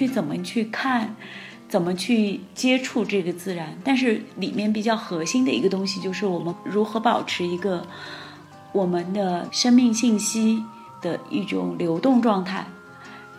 [0.00, 1.14] 去怎么去看，
[1.68, 3.76] 怎么去接触这个自然。
[3.84, 7.86] 但是里面比较核心的一个东西，就是我们如何保持一个
[8.72, 10.64] 我们的生命信息
[11.02, 12.64] 的一种流动状态。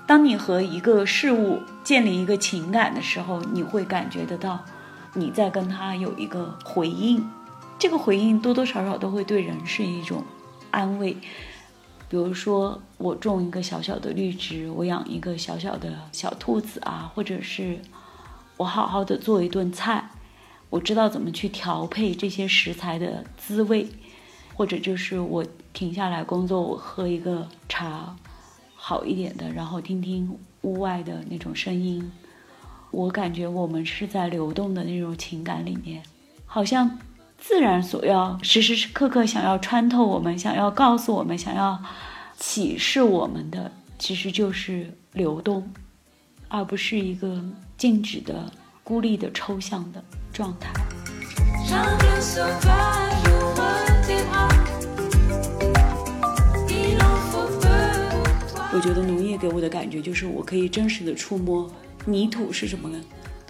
[0.05, 4.59] 当你和一个事物建立一个情感的时候，你会感觉得到
[5.15, 7.27] 你在跟他有一个回应。
[7.79, 10.23] 这个回应多多少少都会对人是一种
[10.69, 11.17] 安慰。
[12.11, 17.79] 比如说，我种一个小小的绿植，我养一个小小的小兔子啊，或者是
[18.57, 20.09] 我好好的做一顿菜，
[20.69, 23.87] 我知道怎么去调配这些食材的滋味，
[24.55, 28.13] 或者就是我停下来工作，我喝一个茶，
[28.75, 32.11] 好一点的，然后听听屋外的那种声音，
[32.91, 36.03] 我感觉我们是在流动的那种情感里面，
[36.45, 36.99] 好像。
[37.41, 41.81] 自然所要时时刻刻想要穿透我们，想要告诉我们，想要
[42.37, 45.67] 启示我们的，其实就是流动，
[46.47, 47.43] 而不是一个
[47.77, 48.49] 静止的、
[48.83, 50.71] 孤立的、抽象的状态。
[58.73, 61.69] 我觉得农业给我的感觉就是，我可以真实的触摸
[62.05, 63.01] 泥土是什么呢？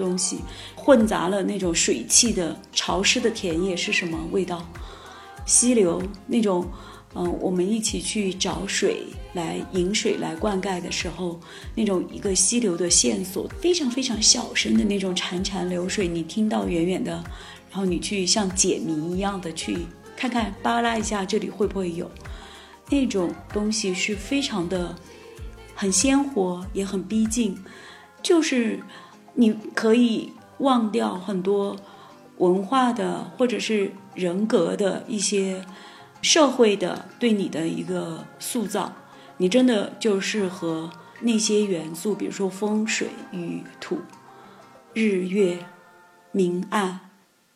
[0.01, 0.39] 东西
[0.75, 4.67] 混杂了那种水汽的潮湿的田野是什么味道？
[5.45, 6.67] 溪流那种，
[7.15, 11.39] 嗯，我们一起去找水来饮水来灌溉的时候，
[11.75, 17.11] 那种一个溪流的线索，非常非常小声的那种潺潺流水，你听到远远的，
[17.71, 19.79] 然后你去像解谜一样的去
[20.15, 22.09] 看看，扒拉一下这里会不会有
[22.89, 24.95] 那种东西，是非常的
[25.73, 27.57] 很鲜活，也很逼近，
[28.21, 28.79] 就是。
[29.33, 31.75] 你可以忘掉很多
[32.37, 35.63] 文化的或者是人格的一些
[36.21, 38.93] 社会的对你的一个塑造，
[39.37, 40.89] 你真的就是和
[41.21, 43.99] 那些元素，比如说风水、雨土、
[44.93, 45.57] 日月、
[46.31, 46.99] 明暗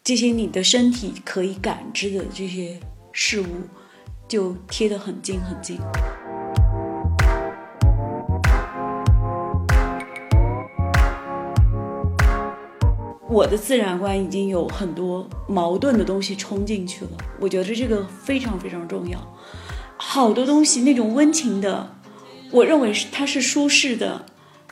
[0.03, 2.79] 这些你的身体可以感知的这些
[3.11, 3.45] 事物，
[4.27, 5.79] 就贴得很近很近。
[13.35, 19.19] 我的自然观已经有很多矛盾的东西冲进去了，我觉得这个非常非常重要。
[19.97, 21.97] 好多东西那种温情的，
[22.49, 24.25] 我认为是它是舒适的，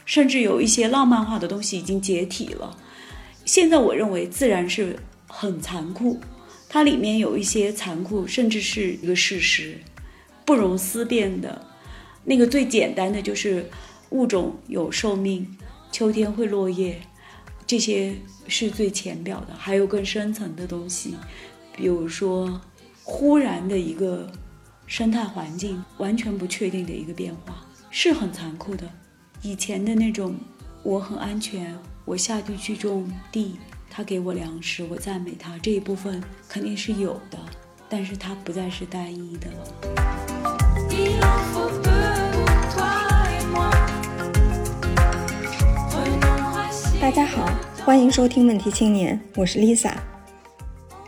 [0.06, 2.78] 甚至有一些浪漫化的东西已经解体了。
[3.44, 4.98] 现在我认为自然是
[5.28, 6.18] 很残酷，
[6.70, 9.78] 它里面有一些残酷，甚至是一个事实，
[10.46, 11.66] 不容思辨的。
[12.24, 13.70] 那个最简单的就是
[14.12, 15.58] 物种有寿命，
[15.92, 17.02] 秋天会落叶。
[17.66, 18.16] 这些
[18.48, 21.16] 是最浅表的，还有更深层的东西，
[21.76, 22.62] 比如说
[23.04, 24.32] 忽然的一个
[24.86, 28.90] 生态环境完全不确定的一个变化，是很残酷的。
[29.42, 30.36] 以前的那种
[30.84, 33.58] 我很安全，我下地去种地，
[33.90, 37.40] 他给我粮食，我赞美他这一部分肯定是有的，
[37.90, 39.68] 但是它不再是单一的了。
[47.04, 47.54] 大家好，
[47.84, 49.92] 欢迎收听《问题青年》，我是 Lisa。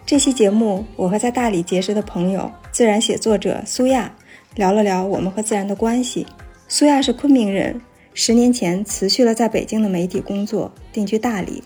[0.06, 4.14] 这期节目，我和在大理结识的朋友自然写作者苏亚
[4.56, 6.28] 聊了聊我们和自然的关系。
[6.68, 7.80] 苏亚是昆明人，
[8.14, 11.64] 十年前辞去了在北京的媒体工作，定居大理。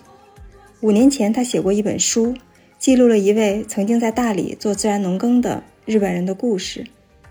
[0.80, 2.32] 五年前，他写过一本书，
[2.78, 6.86] 记录了一位曾经在大理做自然农耕的日本人的故事。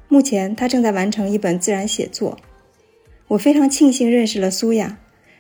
[0.09, 2.37] 目前，他正在完成一本自然写作。
[3.29, 4.97] 我非常庆幸认识了苏亚。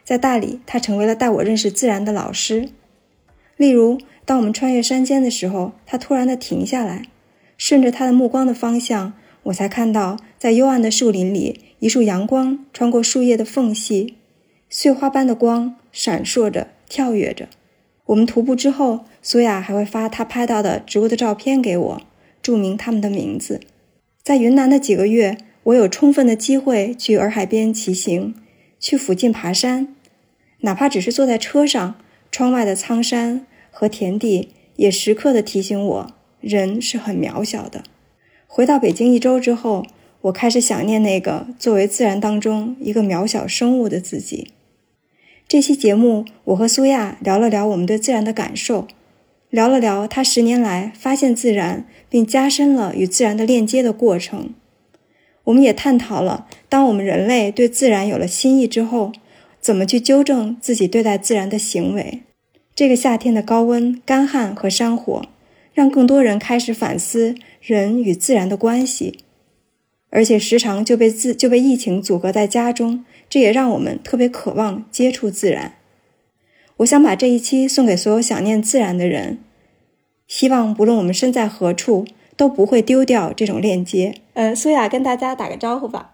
[0.09, 2.69] 在大理，他成为了带我认识自然的老师。
[3.57, 7.03] 例如，当我们穿越山间的时候，他突然的停下来，
[7.59, 14.15] 顺着他的目光的方向，我才看到在幽暗的树林里，一束阳光穿过树叶的缝隙，
[14.67, 17.47] 碎花般的光闪烁着，跳跃着。
[18.05, 22.01] 我们徒步之后，苏雅还会发他拍到的植物的照片给我，
[22.41, 23.61] 注明他们的名字。
[24.23, 28.33] 在云南的几个月，我有充分的机会去洱海边骑行，
[28.79, 29.93] 去附近爬山。
[30.61, 31.95] 哪怕只是坐在车上，
[32.31, 37.83] 窗外的苍山和田地也时刻的提醒我，人是很渺小的。
[38.45, 39.85] 回到北京一周之后，
[40.21, 44.49] 我开始想念那个作为自然当中一个渺小生物的自己。
[45.47, 48.85] 这期节目，我和苏亚聊了聊我们对自然的感受，
[49.49, 54.53] 聊了聊他十年来发现自然并加深了与自然的链接的过程。
[55.45, 59.13] 我们也探讨了，当我们人类对自然有了新意之后。
[59.61, 62.21] 怎么去纠正自己对待自然的行为？
[62.75, 65.23] 这个夏天的高温、干旱和山火，
[65.73, 69.19] 让更多人开始反思人与自然的关系，
[70.09, 75.73] 而且时常就被自就被疫情阻隔在家中，这也让我们特别渴望接触自然。
[76.77, 79.39] 我想把这一期送给所有想念自然的人，
[80.25, 82.05] 希望不论我们身在何处，
[82.37, 84.15] 都不会丢掉这种链接。
[84.35, 86.13] 呃，苏雅跟大家打个招呼吧。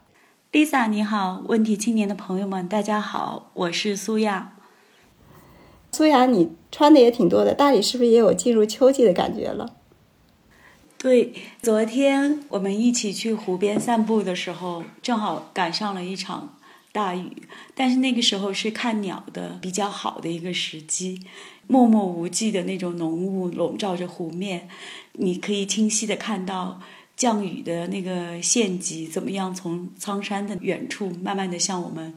[0.55, 4.53] Lisa，你好，问题青年的朋友们，大家好，我是苏亚。
[5.91, 9.75] 苏雅，你穿的也挺多的，大理是不是也有进入秋季的感觉了？
[10.97, 16.55] 对，昨天我们一起去湖边散步的时候，正好赶上了一场
[16.93, 17.43] 大雨，
[17.73, 21.19] 但是那个时候是看鸟的比较好的一个时机，
[21.67, 24.69] 默默无际的那种浓雾笼罩着湖面，
[25.15, 26.79] 你可以清晰的看到
[27.15, 32.13] 降雨的那个县级怎么样从苍山的远处慢慢的向我们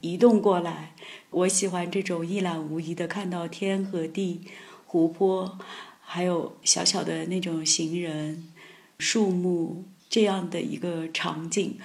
[0.00, 0.94] 移动过来。
[1.30, 4.42] 我喜欢这种一览无遗的看到天和地、
[4.86, 5.58] 湖泊，
[6.00, 8.48] 还有小小的那种行人、
[8.98, 11.78] 树木这样的一个场景。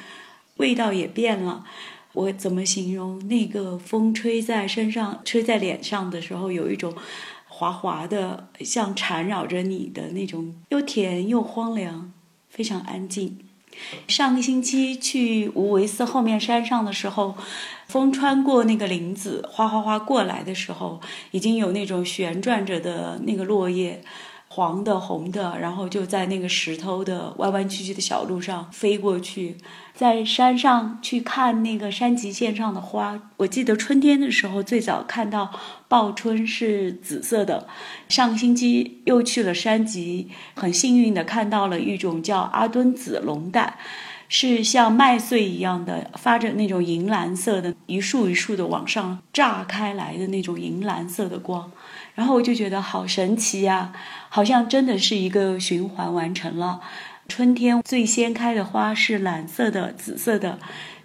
[0.57, 1.65] 味道也变了，
[2.11, 3.25] 我怎么形容？
[3.29, 6.93] 那个风吹在身上、吹在脸上的时候，有一种
[7.47, 12.11] 滑滑的，像缠绕着你的那种，又甜又荒凉，
[12.49, 13.39] 非常安静。
[14.07, 17.35] 上个星期去无为寺后面山上的时候，
[17.87, 20.99] 风穿过那个林子，哗哗哗过来的时候，
[21.31, 24.01] 已经有那种旋转着的那个落叶。
[24.51, 29.57] 黄的、红的，然后就在那个石头的弯弯曲曲的小路上飞过去，
[29.93, 33.21] 在山上去看那个山脊线上的花。
[33.37, 35.51] 我记得春天的时候最早看到
[35.87, 37.67] 报春是紫色的。
[38.07, 43.77] 上个星期又去了山脊，很幸运的看到了一种叫阿敦紫龙胆，
[44.27, 51.71] 是像麦穗一样的，发着那种银蓝色的，一束一束的往上炸开来的那种银蓝色的光。
[52.19, 53.93] 然后我就觉得好神奇呀，
[54.27, 56.81] 好像真的是一个循环完成了。
[57.29, 60.59] 春天最先开的花是蓝色的、紫色的，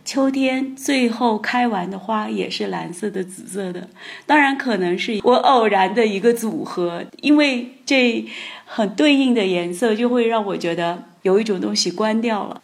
[0.04, 3.88] 秋天最后开完的花也是蓝色的、紫色的。
[4.26, 8.26] 当然，可能是我偶然的一个组合，因为这
[8.64, 12.60] 很对应的颜色就会让我觉得有一种东西关掉了。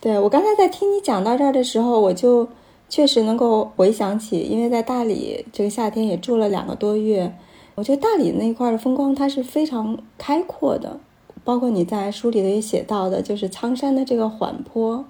[0.00, 2.48] 对我刚才在听你讲到这儿的时候，我就
[2.88, 7.34] 确实能够回想起，因为在大理这个夏天也住了两个多月。
[7.74, 11.00] 我觉得大理那一块的风光，它是非常开阔的，
[11.42, 15.04] 包括你在书里头也写到的，就是苍山的这个缓坡，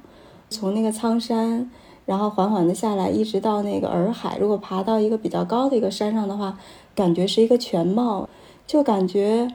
[0.49, 1.69] 从那个苍山，
[2.06, 4.38] 然后缓缓的下来，一直到那个洱海。
[4.41, 6.56] 如果爬到一个比较高的一个山上的话，
[6.94, 8.29] 感觉是一个全貌，
[8.65, 9.49] 就感觉，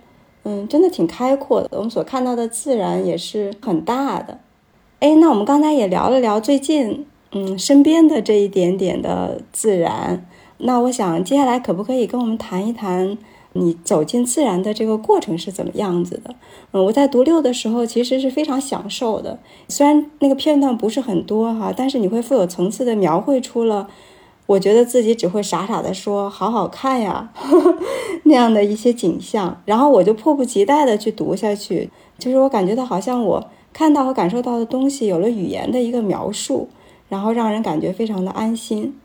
[0.44, 1.70] 嗯，真的挺开阔的。
[1.72, 4.40] 我们所看到的自然也是很大的。
[5.00, 10.26] 哎，那我们刚才也聊了聊最近，嗯，身边的这一点点的自然。
[10.60, 13.18] 那我想接下来可不可以跟我们谈一谈
[13.54, 16.36] 你走进自然的这个过程是怎么样子的？
[16.72, 23.88] 嗯，我在读六的时候其实是非常享受的，虽然那个片段不是很多哈，但是你会富有层次的描绘出了，
[24.46, 27.78] 我觉得自己只会傻傻的说好好看呀呵呵
[28.26, 31.90] 那样的一些景象，然后我就迫不及待的去读下去，
[32.20, 36.68] 就是我感觉到好像我看到和感受到的东西有了语言的一个描述，
[37.10, 38.96] 然后让人感觉非常的安心。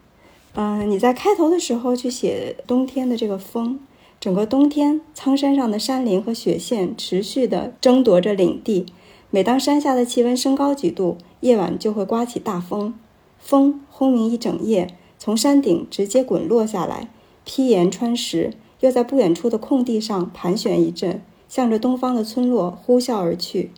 [0.55, 3.81] 嗯，你在开头的时候去写冬天的这个风，
[4.21, 8.85] 整个冬天，苍山上的山林和雪线持续的争夺着领地。
[9.31, 12.93] 每当山下的气温升高几度，夜晚就会刮起大风，
[13.39, 17.09] 风轰鸣一整夜，从山顶直接滚落下来，
[17.47, 23.71] 劈岩穿石，又在不远处的空地上盘旋一阵，向着东方的村落呼啸而去。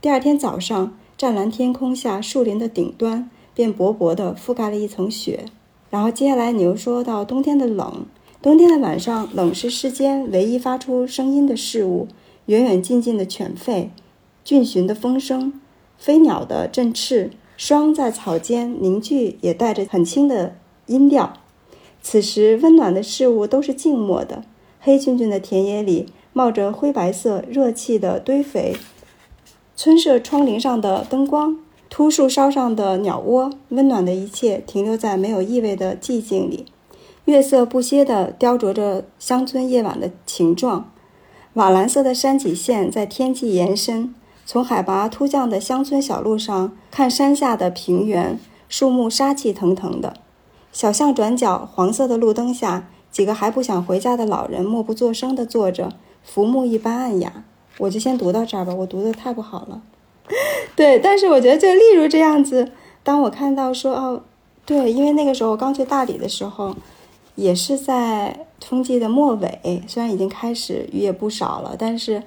[0.00, 5.46] 第二天早上，湛蓝天空下，树林的顶端便薄薄的覆盖了一层雪。
[5.90, 8.06] 然后接下来你又说到冬天的冷，
[8.40, 12.06] 冬天的晚上，冷是世间唯一发出声音的事物，
[12.46, 13.88] 远远近近的犬吠，
[14.44, 15.52] 峻寻的风声，
[15.98, 20.54] 飞鸟的振翅，霜在草间凝聚，也带着很轻的
[20.86, 21.34] 音调。
[22.00, 24.44] 此时温暖的事物都是静默的，
[24.78, 28.76] 黑黢黢的田野里冒着灰白色热气的堆肥，
[29.74, 31.58] 村舍窗棂上的灯光。
[31.90, 36.66] 秃树梢上的鸟窝，温暖的一切停留在没有意味的寂静里。
[37.24, 40.90] 月色不歇地雕琢着乡村夜晚的情状。
[41.54, 44.14] 瓦蓝色的山脊线在天际延伸。
[44.46, 50.14] 从海拔突降的乡村小路上看山下的平原，树木杀气腾腾的。
[50.72, 55.92] 小巷转角，黄色的路灯下，几个还不想回家的老人默不作声地坐着，
[56.22, 57.44] 浮木一般暗哑。
[57.78, 59.82] 我就先读到这儿吧，我读的太不好了。
[60.76, 62.70] 对，但是我觉得就例如这样子，
[63.02, 64.22] 当我看到说哦，
[64.64, 66.74] 对，因为那个时候我刚去大理的时候，
[67.34, 72.22] 也是在春季的末尾，虽然已经开始雨也不少了，但是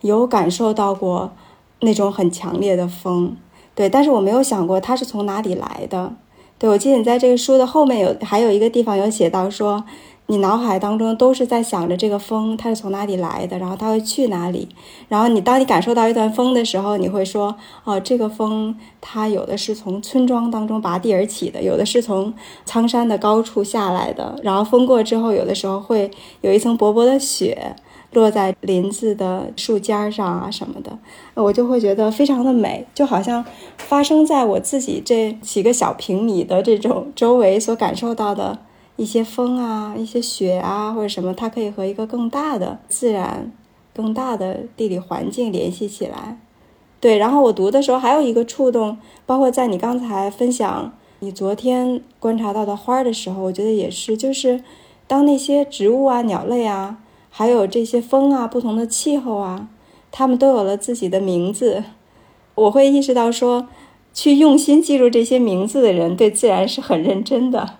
[0.00, 1.32] 有感受到过
[1.80, 3.36] 那种很强烈的风。
[3.74, 6.12] 对，但是我没有想过它是从哪里来的。
[6.58, 9.82] 对，我记得你在这个书的后面有还有一个地方有写到说，
[10.30, 14.68] 你脑海当中都是在想着这个风它是从哪里来的，然后它会去哪里。
[15.08, 22.32] 然后你当你感受到一段风的时候，你会说，哦，这个风它有的是从村庄当中拔地而起的，有的是从
[22.64, 24.38] 苍山的高处下来的。
[24.44, 26.08] 然后风过之后，有的时候会
[26.42, 27.74] 有一层薄薄的雪。
[28.12, 30.98] 落在林子的树尖上啊什么的，
[31.34, 33.44] 我就会觉得非常的美，就好像
[33.76, 38.58] 发生在我自己这几个小平米的这种周围所感受到的
[39.00, 43.50] 一些风啊、一些雪啊或者什么，它可以和一个更大的自然、
[43.94, 46.38] 更大的地理环境联系起来。
[47.00, 54.62] 对，然后我读的时候还有一个触动，包括在你刚才分享你昨天观察到的花的时候，我觉得也是，就是
[55.06, 56.98] 当那些植物啊、鸟类啊。
[57.30, 59.70] 还有这些风啊，不同的气候啊，
[60.12, 61.84] 他们都有了自己的名字。
[62.54, 63.66] 我会意识到说，
[64.12, 67.76] 去用心记住这些名字的人，对自然是很认真的。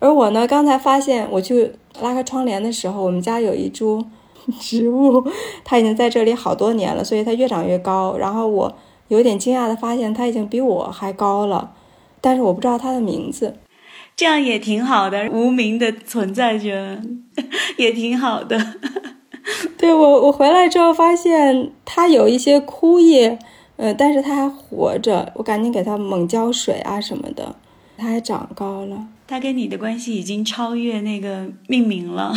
[0.00, 4.04] 而我呢，刚才发现我去拉开窗帘的时候，我们家有一株
[4.60, 5.26] 植物，
[5.64, 8.16] 它已经在这里好多年了，所以它越长越高。
[8.16, 8.74] 然后我
[9.08, 11.72] 有点惊讶的发现，它已经比我还高了，
[12.20, 13.56] 但是我不知道它的名字。
[14.14, 17.00] 这样也挺好的，无名的存在着，
[17.76, 18.74] 也挺好的。
[19.78, 23.38] 对我，我回来之后发现它有一些枯叶，
[23.76, 27.54] 呃，但是它还活着，我赶紧给它猛浇水啊什么的，
[27.96, 29.06] 它还长高了。
[29.28, 32.34] 他跟你的关系已经超越那个命名了。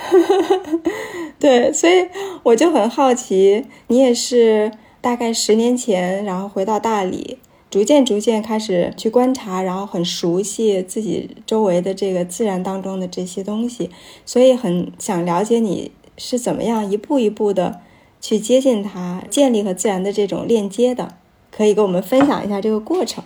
[1.38, 2.08] 对，所以
[2.42, 7.38] 我就很好奇，你也是大概十年前，然后回到大理。
[7.70, 13.90] 逐渐逐渐开始去观察，然后很熟悉自己周围的这个自然当中的这些东西，
[14.26, 17.80] 所以很想了解你是怎么样一步一步的
[18.20, 21.14] 去接近它，建立和自然的这种链接的，
[21.52, 23.22] 可以跟我们分享一下这个过程。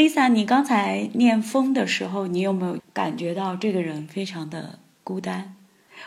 [0.00, 5.54] Lisa，你刚才念风的时候，你有没有感觉到这个人非常的孤单？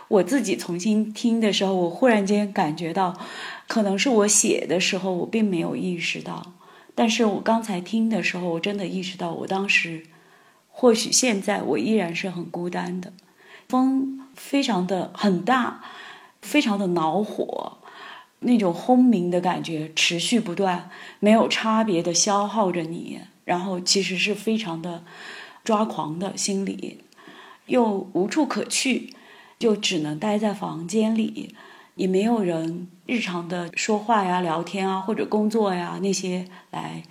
[0.08, 3.16] 我自己重新听的时候，我忽然间感觉到，
[3.68, 6.54] 可能是我写的时候我并没有意识到。
[6.96, 10.08] 但是我刚才听的时候，我真的意识到，我当时，
[10.72, 13.14] 或许现在我依然是很孤单的。
[13.70, 15.84] 风非常的很大，
[16.42, 17.78] 非常的恼火，
[18.40, 25.04] 那种轰鸣的感觉持续不断，没有差别的消耗着你，然后其实是非常的
[25.64, 27.02] 抓狂的心理，
[27.68, 29.14] 又无处可去，
[29.58, 31.56] 就只能待在房间里。
[31.96, 37.04] 也没有人日常的说话呀、聊天啊，或者工作呀那些来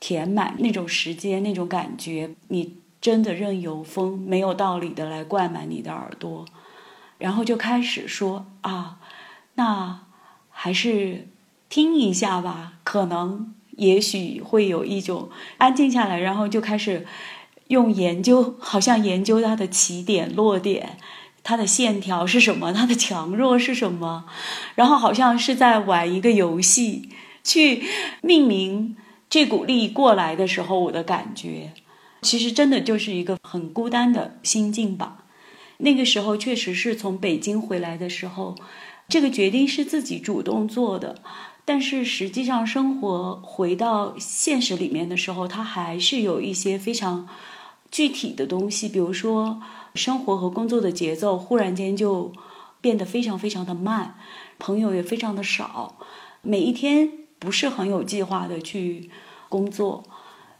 [0.00, 2.30] 填满那种时间、那种感觉。
[2.48, 6.46] 你真的任由风没有道理的来灌满你的耳朵，
[7.18, 8.98] 然后就开始说啊，
[9.56, 10.00] 那
[10.48, 11.28] 还是
[11.68, 17.06] 听一下吧，可能也许会有一种安静下来，然后就开始
[17.68, 20.98] 用研究，好像研究它的起点、落点。
[21.44, 22.72] 它的线条是什么？
[22.72, 24.26] 它的强弱是什么？
[24.76, 27.08] 然后好像是在玩一个游戏，
[27.42, 27.82] 去
[28.20, 28.96] 命名
[29.28, 31.72] 这股力过来的时候，我的感觉，
[32.20, 35.24] 其实真的就是一个很孤单的心境吧。
[35.78, 38.54] 那个时候确实是从北京回来的时候，
[39.08, 41.16] 这个决定是自己主动做的，
[41.64, 47.28] 但是实际上生活回到现实里面的时候，它还是有一些非常
[47.90, 49.60] 具体的东西，比如说。
[49.94, 52.32] 生活和工作的节奏忽然间就
[52.80, 54.14] 变得非常非常的慢，
[54.58, 55.98] 朋友也非常的少，
[56.40, 59.10] 每一天不是很有计划的去
[59.50, 60.02] 工作，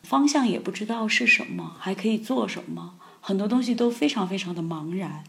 [0.03, 5.25] 方向也不知道是什么，还可以做什么，很多东西都非常非常的茫然。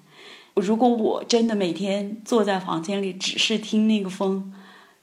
[0.55, 4.53] 如果我真的每天坐在房间里只是听那个风，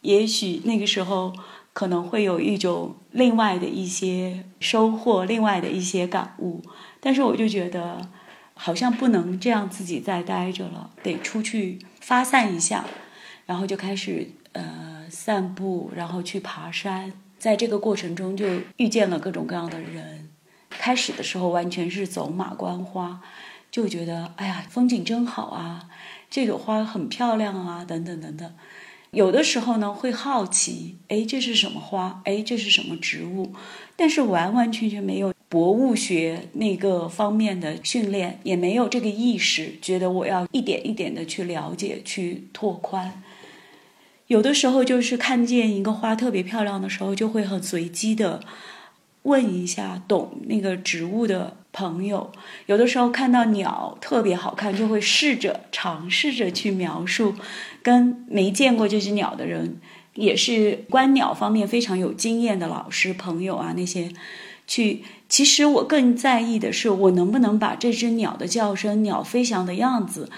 [0.03, 1.33] 也许那个时候
[1.73, 6.63] 可能会有一种另外的一些收获，另外的一些感悟。
[7.01, 8.09] 但是我就觉得。
[8.63, 12.85] 好像不能这样自己再待着了，得出去发散一下，
[13.47, 17.11] 然后就开始呃散步，然后去爬山。
[17.39, 18.45] 在这个过程中就
[18.77, 20.29] 遇见了各种各样的人。
[20.69, 23.23] 开始的时候完全是走马观花，
[23.71, 25.89] 就觉得哎呀风景真好啊，
[26.29, 28.53] 这朵花很漂亮啊，等等等等。
[29.11, 32.23] 有的时候呢会好奇，哎这是什么花？
[32.25, 33.53] 哎这是什么植物？
[33.97, 35.35] 但是完完全全没有。
[35.49, 43.21] 博物学那个方面的训练也没有这个意识，觉得我要一点一点的去了解、去拓宽。
[44.29, 48.45] 有的时候就是看见一个花特别漂亮的时候，就会很随机的
[49.23, 52.31] 问一下懂那个植物的朋友。
[52.67, 57.35] 有的时候看到鸟特别好看，就会试着尝试着去描述，
[57.83, 59.81] 跟没见过这只鸟的人，
[60.15, 64.13] 也是观鸟方面非常有经验的老师朋友啊那些
[64.67, 65.03] 去。
[65.29, 70.29] 其实我更在意的是，我能不能把这只鸟的叫声、鸟飞翔的样子，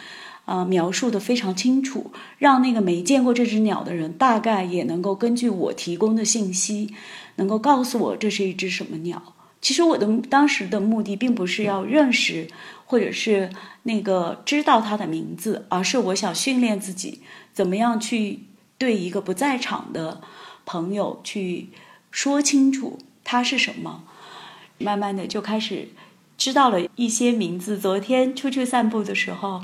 [0.44, 6.94] 啊，描述的非常清楚，让那个没见过这只鸟的人，大概也能够根据我提供的信息，
[7.36, 9.34] 能够告诉我这是一只什么鸟。
[9.62, 12.48] 其实我的当时的目的并不是要认识，
[12.84, 13.48] 或者是
[13.84, 17.22] 那个知道它的名字，而是我想训练自己
[17.54, 18.40] 怎么样去
[18.76, 20.20] 对一个不在场的
[20.66, 21.70] 朋友去
[22.10, 24.04] 说清楚它是什么。
[24.78, 25.90] 慢慢的就开始
[26.36, 27.78] 知道了一些名字。
[27.78, 29.62] 昨天出去散步的时候，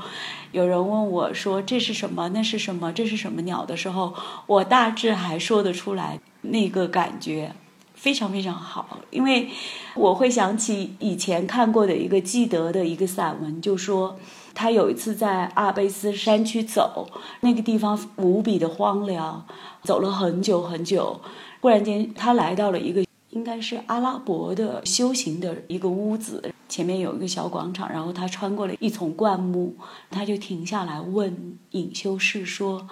[0.53, 2.29] 有人问我说：“这是什么？
[2.29, 2.93] 那是什么？
[2.93, 4.15] 这是什么鸟？”的时候，
[4.47, 7.53] 我大致还说得出来，那个感觉
[7.99, 9.01] 非常非常好。
[9.11, 9.51] 因为
[9.95, 14.19] 我会想起以前看过的一个记得的一个散文，就说
[14.55, 17.09] 他有一次在阿尔卑斯山区走，
[17.41, 19.45] 那个地方无比的荒凉，
[19.83, 21.21] 走了很久很久，
[21.61, 23.07] 忽然间他来到了一个。
[23.31, 29.77] 应该是阿拉伯的修行的一个屋子，前面有一个小广场，然后他穿过了一丛灌木，
[30.11, 32.89] 他就停下来问隐修士说：“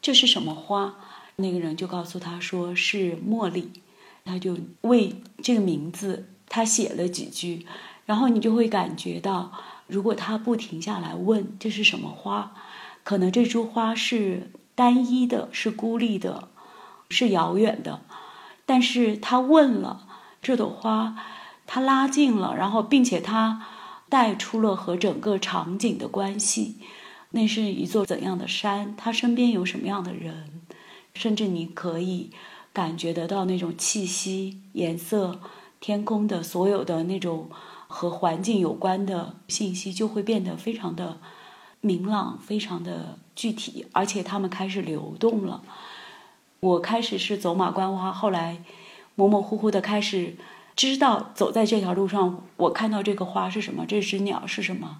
[0.00, 0.94] 这是什么花？”
[1.36, 3.70] 那个人就告诉他说是茉莉，
[4.24, 7.66] 他就为这个名字他写了几句，
[8.06, 9.52] 然后你就会感觉到，
[9.86, 12.54] 如果他不停下来问这是什么花，
[13.02, 16.48] 可能这株花是单一的，是孤立的，
[17.10, 18.00] 是遥远的。
[18.66, 20.06] 但是他问了
[20.40, 21.16] 这朵花，
[21.66, 23.66] 他拉近了，然后并且他
[24.08, 26.78] 带出了和整个场景的关系。
[27.32, 28.94] 那是一座怎样的山？
[28.96, 30.62] 他身边有什么样的人？
[31.14, 32.30] 甚至你可以
[32.74, 35.40] 感觉得到那种气息、颜色、
[35.80, 37.48] 天空的所有的那种
[37.86, 41.18] 和环境有关的信息，就会变得非常的
[41.80, 45.62] 明朗，非常的具体，而且它们开始流动了。
[46.58, 48.62] 我开始是走马观花，后来
[49.14, 50.34] 模模糊糊的开始
[50.74, 54.98] 知道走在这条路上，我看到这个花是什么，这只鸟是什么，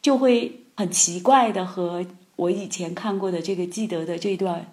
[0.00, 2.06] 就会很奇怪的和
[2.36, 4.72] 我以前看过的这个记得的这段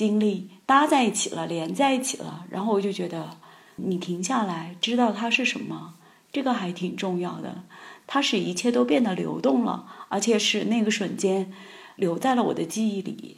[0.00, 2.46] 经历搭在一起了，连在一起了。
[2.48, 3.36] 然后我就觉得，
[3.76, 5.92] 你停下来，知道它是什么，
[6.32, 7.64] 这个还挺重要的。
[8.06, 11.52] 它使一切都变得流动了，而且是那个瞬间
[11.96, 13.36] 留在了我的记忆里。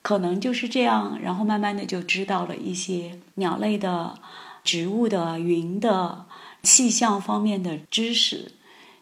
[0.00, 4.14] 可能就是这样，然后慢慢的就知道了一些鸟类的、
[4.64, 6.24] 植物的、云的、
[6.62, 8.52] 气象方面的知识。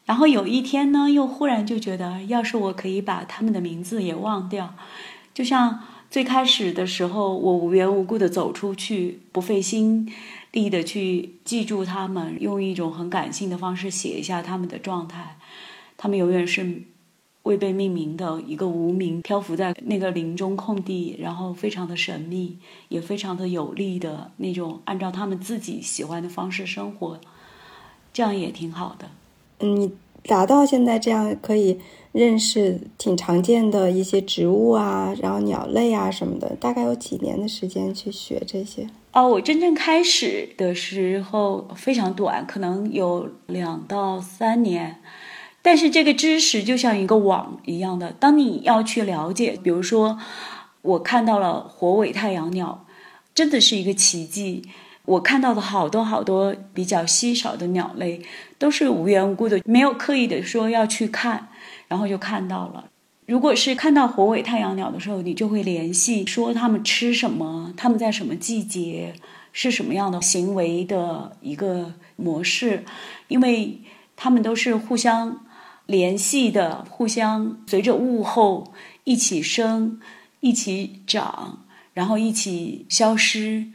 [0.05, 4.75] 然后有一天呢，又忽然就觉得，要是我可以把他们的名字也忘掉，
[5.33, 10.13] 就像最开始的时候，我无缘无故的走出去，不费心
[10.53, 15.39] 力的去记住他们，用一种很感性的方式写一下他们的状态，
[15.97, 16.83] 他们永远是。
[17.45, 22.59] 未被命名的一个无名漂浮在那个林中空地，然后非常的神秘，
[22.91, 27.19] 也非常的有力的那种，按照他们自己喜欢的方式生活，
[28.13, 29.11] 这样也挺好的。
[29.61, 29.93] 嗯，
[30.25, 31.79] 达到现在这样可以
[32.13, 38.89] 认识挺常见的一些植物啊，然后鸟类啊什么的，大概有几年的时间去学这些？
[39.13, 45.01] 哦，我真正开始的时候非常短，可能有两到三年。
[45.61, 50.19] 但是这个知识就像一个网一样的，当你要去了解，比如说，
[50.83, 52.87] 我看到了火尾太阳鸟，
[53.35, 54.63] 真的是一个奇迹。
[55.05, 58.21] 我看到的好多好多比较稀少的鸟类，
[58.59, 61.49] 都是无缘无故的，没有刻意的说要去看，
[61.87, 62.91] 然后就看到了。
[63.27, 69.15] 如果是看到火尾太阳鸟的时候，你就会联系说它们吃什么，它们在什么季节，
[69.53, 72.85] 是什么样的行为的一个模式，
[73.29, 73.81] 因为
[74.17, 75.45] 它们都是互相。
[75.89, 79.99] 联系的，互相随着物候一起生，
[80.41, 83.69] 一起长，然后一起消失，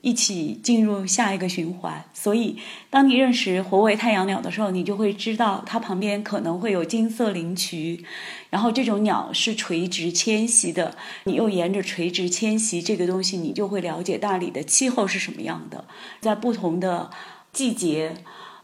[0.00, 2.04] 一起进入下一个循环。
[2.12, 2.56] 所以，
[2.88, 8.04] 当你认识活尾太阳鸟的时候，你就会知道它旁边可能会有金色灵渠，
[8.50, 10.96] 然后这种鸟是垂直迁徙的。
[11.24, 15.84] 你又沿着垂直迁徙这个东西，你就会了解大理的气候是什么样的，
[16.20, 17.10] 在不同的
[17.52, 18.14] 季节。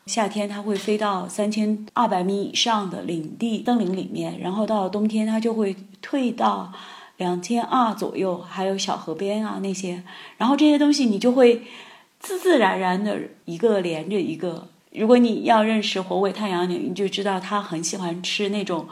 [0.06, 6.72] 夏天它会飞到三千二百米以上的领地森林里面，然后到了冬天它就会退到
[7.16, 10.02] 两千二左右，还有小河边啊那些，
[10.36, 11.62] 然后这些东西你就会
[12.20, 14.68] 自自然然的一个连着一个。
[14.92, 18.88] 如果你要认识火尾太阳鸟，你就知道它很喜欢吃那种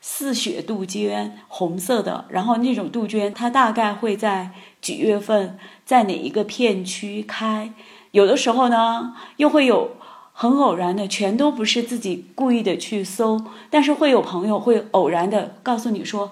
[0.00, 7.72] 似雪杜鹃，红色的，然后那种杜鹃它大概会在几月份在哪一个片区开，
[8.10, 9.92] 有的时候呢又会有。
[10.38, 16.30] 很偶然的，全都不是自己故意的去搜，但是会有朋友会偶然的告诉你说：“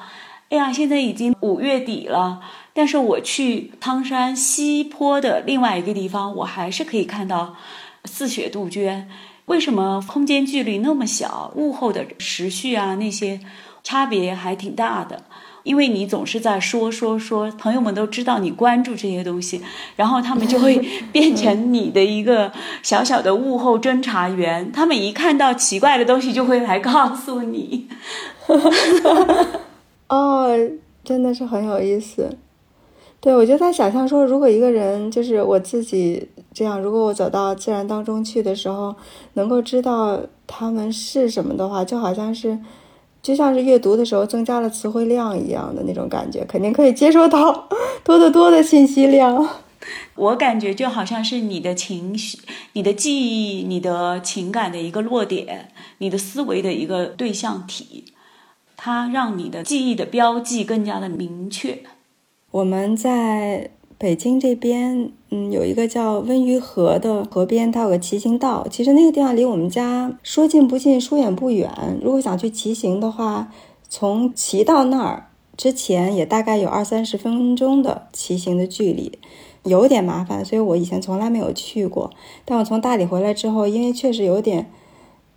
[0.55, 2.41] 哎呀，现在已经五月底了，
[2.73, 7.57] 但是我去汤山西坡的另外一个地方，我还是可以看到
[8.05, 9.09] 似雪杜鹃。
[9.47, 13.41] 为什么空间距离那么小，物候的时序啊那些
[13.83, 15.25] 差别还挺大的？
[15.65, 19.61] 因为你总是在说说说，朋友们都知道你关注这些东西，
[19.97, 20.79] 然后他们就会
[21.11, 24.71] 变成你的一个小小的物候侦查员。
[24.71, 27.89] 他们一看到奇怪的东西，就会来告诉你。
[30.09, 30.49] 哦，
[31.03, 32.37] 真的是很有意思。
[33.21, 38.95] 对，我就在想象说，如果一个人就是我自己这样，如果我走到自然当中去的时候，
[39.35, 42.59] 能够知道他们是什么的话，就好像是。
[43.23, 47.71] 就像是阅读的时候增加了词汇量一样的那种感觉，肯定可以接收到
[48.05, 49.49] 多得多的信息量。
[50.15, 52.37] 我感觉就好像是你的情绪、
[52.75, 58.05] 你的记忆、你的情感的一个落点，你的思维的一个对象体，
[58.85, 61.79] 它让你的记忆的标记更加的明确。
[62.51, 63.71] 我们在。
[63.97, 68.67] 北京这边，嗯，有一个叫温榆河的河边，它有个骑行道。
[68.69, 71.71] 其实那个地方离我们家说近不近，说远不远。
[72.03, 73.51] 如果想去骑行的话，
[73.89, 79.19] 从骑到那儿之前也大概有二三十分钟的骑行的距离，
[79.63, 82.11] 有点麻烦，所以我以前从来没有去过。
[82.45, 84.71] 但我从大理回来之后，因为确实有点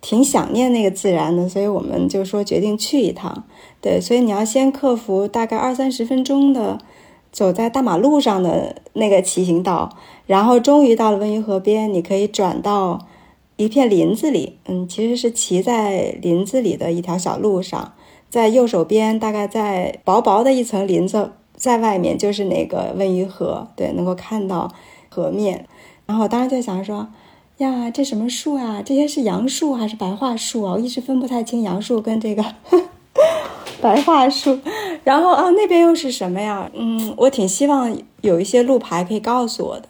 [0.00, 3.44] 挺想念那个自然的，所以我们就说决定去一趟。
[3.80, 6.78] 对，所以你要先克服大概二三十分钟的。
[7.30, 9.94] 走在大马路上的那个骑行道，
[10.26, 13.06] 然后终于到了温榆河边，你可以转到
[13.56, 14.56] 一片林子里。
[14.64, 17.92] 嗯，其实是骑在林子里的一条小路上，
[18.30, 23.68] 在右手边，大概在薄薄的一层林子在外面，就是那个温榆河。
[23.76, 24.72] 对，能够看到
[25.10, 25.66] 河面。
[26.06, 27.08] 然后我当时就想说，
[27.58, 28.82] 呀，这什么树啊？
[28.84, 30.74] 这些是杨树还是白桦树啊？
[30.74, 32.44] 我一直分不太清杨树跟这个。
[33.80, 34.58] 白桦树，
[35.04, 36.70] 然后啊，那边又是什么呀？
[36.74, 39.88] 嗯，我挺希望有一些路牌可以告诉我的。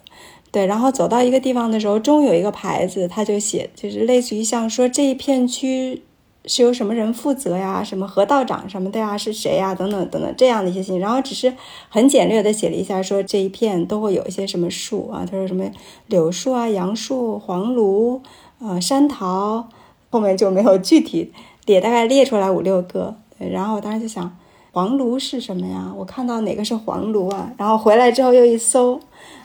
[0.51, 6.01] 对，然后走到一个地方的时候，终有一个牌子，它就写，就是类似于像说这一片区
[6.49, 10.99] 是由什么人负责呀，什么河道长什么的呀，是谁呀，等等等等这样的一些信。
[10.99, 11.53] 然后只是
[11.89, 15.69] 很简略的写了一下，说这一片都会有一些什么树啊，他说什么
[16.07, 18.23] 柳树啊、杨树、黄芦、
[18.57, 19.69] 呃山桃，
[20.09, 21.31] 后面就没有具体
[21.67, 23.15] 列，大概列出来五六个。
[23.37, 24.35] 然后我当时就想，
[24.71, 25.93] 黄芦是什么呀？
[25.95, 27.53] 我看到哪个是黄芦啊？
[27.57, 28.99] 然后回来之后又一搜，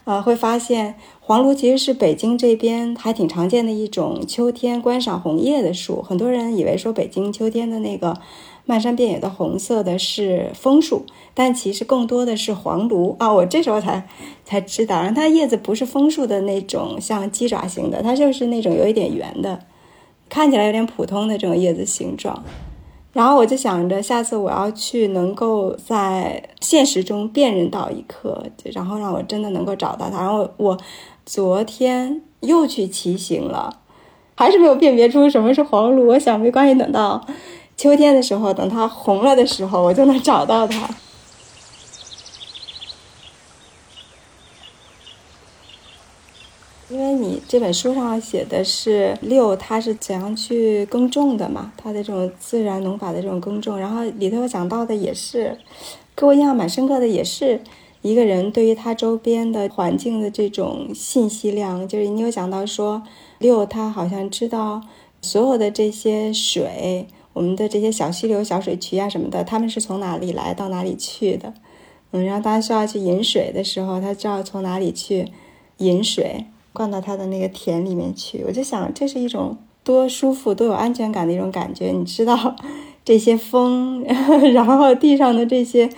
[0.05, 6.03] 呃，会发现黄芦其实是北京这边还挺常见的一种秋天观赏红叶的树。
[6.03, 8.19] 很多人以为说北京秋天的那个
[8.67, 13.33] 漫山遍野的红色的是枫树，但其实更多的是黄芦啊。
[13.33, 14.07] 我这时候才
[14.45, 19.61] 才知道，然后它叶子不是枫树的那种像鸡爪形的，它就是那种有一点圆的，
[20.29, 22.45] 看起来有点普通的这种叶子形状。
[23.15, 30.21] 然后我就想着，下次我要去能够在现实中辨认到一颗，然后让我真的能够找到它。
[30.21, 30.77] 然后我
[31.25, 33.79] 昨天又去骑行了，
[34.35, 36.09] 还是没有辨别出什么是黄鹿。
[36.09, 37.25] 我想没关系，等到
[37.77, 40.89] 秋天的时候，等它红了的时候，我就能找到它。
[46.95, 51.73] 因为你这本书上写的是六，它是怎样去耕种的嘛？
[51.77, 55.59] 它的这种自然农法的这种耕种，然后里头讲到的也是，
[56.15, 57.61] 给我印象蛮深刻的，也是
[58.03, 61.89] 一个人对于他周边的环境的这种信息量。
[61.89, 63.03] 就是你有讲到说
[63.39, 64.81] 六，他好像知道
[65.21, 71.53] 所有的这些水，我们的这些小溪流、小水渠啊什么的，他们是从哪里来到哪里去的？
[72.13, 75.27] 嗯，然后大家需要去饮水的时候，他知道从哪里去
[75.79, 76.45] 饮水。
[76.75, 81.93] 灌到他的那个田里面去，我就想，这是一种多舒服、多有安全感的一种感觉。
[81.93, 82.57] 你知道，
[83.05, 84.03] 这些风，
[84.53, 85.89] 然后地上的这些，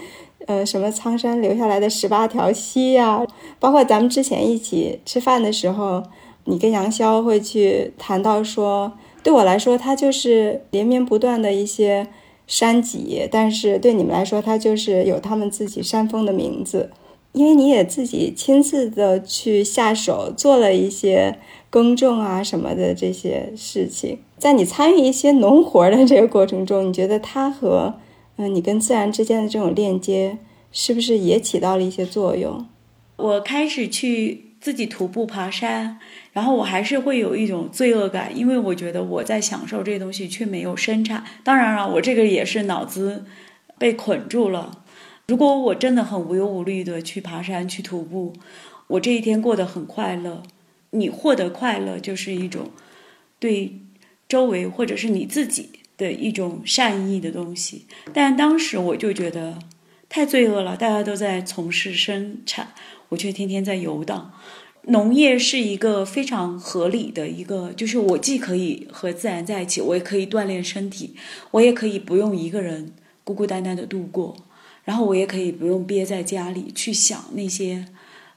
[0.46, 3.26] 呃，什么苍山留下来的十八条溪呀，
[3.58, 6.02] 包括咱们之前一起吃饭的时候，
[6.44, 12.06] 你跟杨潇会去谈到说，对我来说，它就是连绵不断的一些
[12.46, 16.90] 山脊，但是对你们来说，它就是有他们自己山峰的名字。
[17.36, 27.96] 因为你也自己亲自的去下手做了一些耕种啊什么的这些事情，在你参与一些农活的这个过程中，你觉得它和
[28.36, 30.38] 嗯你跟自然之间的这种链接，
[30.72, 32.66] 是不是也起到了一些作用？
[33.16, 35.98] 我开始去自己徒步爬山，
[36.32, 41.22] 然后我还是会有一种罪恶感，因为我觉得我在享受这东西，却没有生产。
[41.44, 43.26] 当然了，我这个也是脑子
[43.76, 44.84] 被捆住了。
[45.28, 48.32] 如果我真的很无忧无虑的去爬山、去徒步，
[48.86, 50.44] 我这一天过得很快乐。
[50.90, 52.70] 你获得快乐就是一种
[53.40, 53.80] 对
[54.28, 57.86] 周围或者是你自己的一种善意的东西。
[58.14, 59.58] 但当时我就觉得
[60.08, 62.72] 太罪恶了，大家都在从事生产，
[63.08, 64.32] 我却天天在游荡。
[64.82, 71.16] 农业是一个非常合理的一个，就是我既可以和自然在一起，我也可以锻炼身体，
[71.50, 72.92] 我也可以不用一个人
[73.24, 74.36] 孤孤单单的度过，
[74.86, 77.84] 然后我也可以不用憋在家里去想那些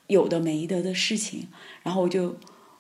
[0.07, 1.47] 有的没的的事情，
[1.83, 2.35] 然后我就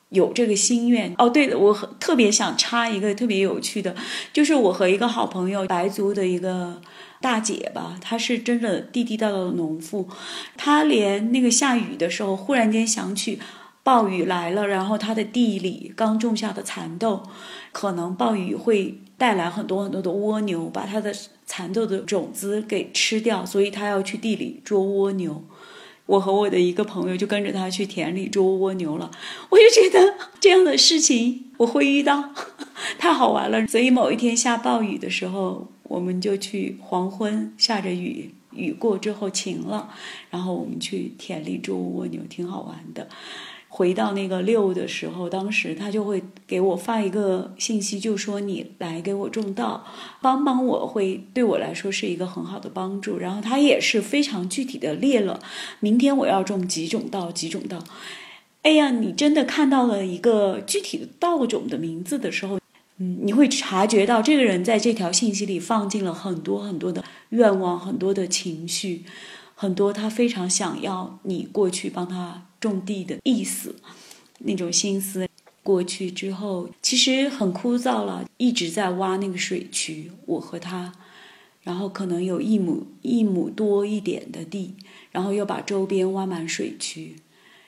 [0.09, 1.13] 有这个心愿。
[1.17, 3.95] 哦，对了，我特别想插一个特别有趣的，
[4.33, 6.81] 就是我和一个好朋友白族的一个
[7.21, 10.09] 大姐吧，她是真的地地道道的农妇，
[10.57, 13.39] 她连那个下雨的时候，忽然间想起。
[13.81, 17.23] 暴雨来了，然后她的地里刚种下的蚕豆，
[17.71, 21.11] 可能暴雨会带来很多很多的蜗牛，把她的
[21.49, 25.43] 蚕豆的种子给吃掉，所以他要去地里捉蜗牛。
[26.05, 29.09] 我和我的一个朋友就跟着他去田里捉蜗牛了。
[29.49, 32.35] 我就觉得这样的事情我会遇到，
[32.99, 33.65] 太好玩了。
[33.65, 39.89] 所以某一天下暴雨的时候，我们就去黄昏下着雨，雨过之后晴了，
[40.29, 43.07] 然后我们去田里捉蜗牛，挺好玩的。
[43.71, 49.85] 回到那个六的时候，当时他就会给我发一个信息，就说你来给我种稻，
[50.21, 53.19] 帮帮我会对我来说是一个很好的帮助。
[53.19, 55.39] 然后他也是非常具体的列了，
[55.79, 57.83] 明天我要种几种稻，几种稻。
[58.63, 62.59] 哎呀，你真的看到了一个具体的稻种的名字的时候，
[62.97, 69.05] 嗯，你会察觉到这个人在这条信息里放进了很多很多的愿望，很多的情绪。
[69.55, 73.75] 很多他非常想要你过去帮他种地的意思，
[74.39, 75.27] 那种心思
[75.63, 80.11] 过去之后，其实很枯燥了，一直在挖那个水渠。
[80.25, 80.93] 我和他，
[81.61, 84.75] 然后可能有一亩一亩多一点的地，
[85.11, 87.17] 然后又把周边挖满水渠，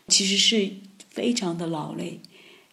[0.08, 0.72] 其实是
[1.10, 2.20] 非常的劳累，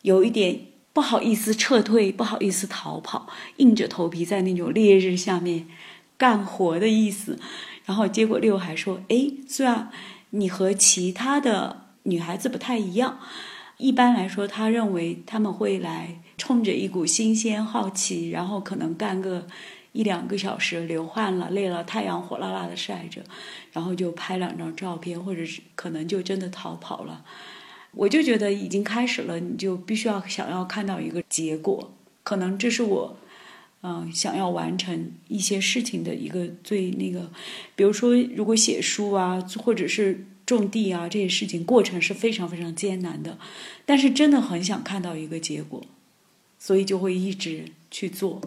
[0.03, 0.61] 有一点
[0.93, 3.29] 不好意思撤退，不好意思逃跑，
[3.59, 5.67] 硬着头皮在那种烈日下面
[6.17, 7.39] 干活的意思。
[7.85, 9.91] 然后结果六还说：“哎，虽然
[10.31, 13.18] 你和其他的女孩子不太一样，
[13.77, 19.47] 一般来说，他认为他们会来冲着一股新鲜好奇，然后可能干个
[19.92, 23.23] 一两个小时，流汗了、累了，太阳火辣辣的晒着，
[23.73, 27.25] 然后就拍两张照片，或者是可能就真的逃跑了。
[27.92, 31.92] 我就觉得已经开始了，你就必须要想要看到一个结果，
[32.23, 33.16] 可能这是我。”
[33.81, 37.31] 嗯，想要完成一些事情的一个最那个，
[37.77, 43.39] 比如说，如果写书啊，或者是种地啊，这些事情过程是非常非常艰难的，
[43.85, 45.83] 但是真的很想看到一个结果，
[46.59, 48.41] 所以就会一直去做。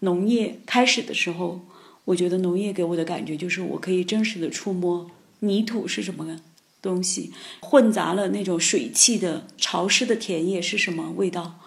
[0.00, 1.60] 农业开始的时候，
[2.06, 6.40] 我觉得农业给我的感觉就是我可以真实的触摸泥土是什么
[6.82, 11.60] 东西，混杂了那种水汽的潮湿的田野是什么味道，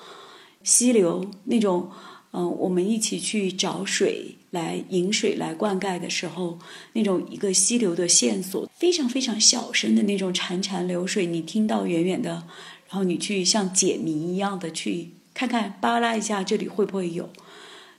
[0.63, 1.91] 溪流那种。
[2.39, 6.59] 嗯，我们一起去找水来引水来灌溉的时候，
[6.93, 12.43] 那种一个溪流的线索，非常非常小声的那种潺潺流水，你听到远远的，
[12.89, 17.31] 然后你去像解谜一样的去看看，扒拉一下这里会不会有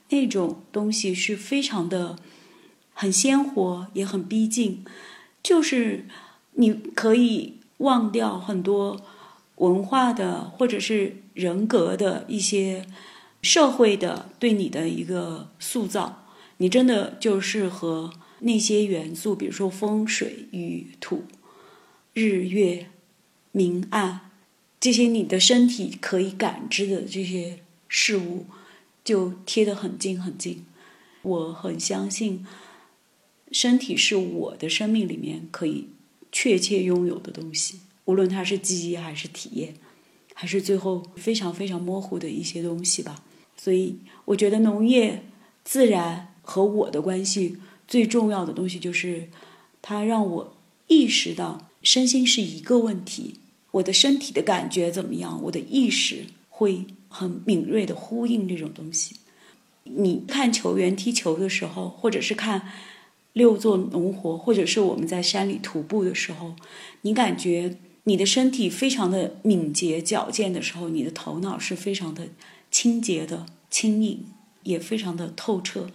[0.07, 2.15] 那种东西，是非常的
[2.93, 4.85] 很鲜活，也很逼近，
[5.43, 6.05] 就是
[6.53, 9.01] 你可以忘掉很多
[9.57, 12.85] 文化的或者是人格的一些。
[13.41, 16.25] 社会的对你的一个塑造，
[16.57, 21.23] 你真的就是和那些元素，比如说风水、雨土、
[22.13, 22.89] 日月、
[23.51, 24.31] 明暗，
[24.79, 28.45] 这些你的身体可以感知的这些事物，
[29.03, 30.65] 就贴得很近很近。
[31.21, 32.45] 我很相信，
[33.51, 35.87] 身体是我的生命里面可以
[36.31, 39.75] 确切拥有的东西，无论它是记忆还是体验，
[40.33, 43.23] 还是最后非常非常模糊的一些东西吧。
[43.61, 45.23] 所以，我觉得农业、
[45.65, 49.27] 自然和我的关系最重要的东西就是，
[49.81, 50.53] 它让我
[50.87, 53.35] 意识到身心是一个问题。
[53.71, 55.41] 我的身体的感觉怎么样？
[55.43, 59.17] 我的意识会很敏锐的呼应这种东西。
[59.83, 62.69] 你看球员踢球的时候，或者是看
[63.33, 66.55] 六座农活，或者是我们在山里徒步的时候，
[67.01, 72.29] 你感觉你的身体非常的敏捷矫健的时候，你的头脑是非常的。
[72.71, 74.25] 清洁的、轻盈，
[74.63, 75.87] 也非常的透彻。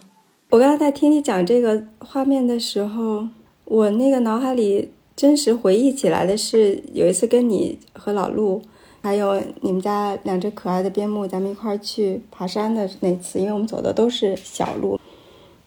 [0.49, 3.27] 我刚才在听你讲这个画面的时候，
[3.65, 8.61] 我那个脑海里真实回忆起来的是，有一次跟你和老陆，
[9.01, 13.39] 还有你们家两只可爱的边牧，咱们一块儿去爬山的那次。
[13.39, 14.99] 因为我们走的都是小路，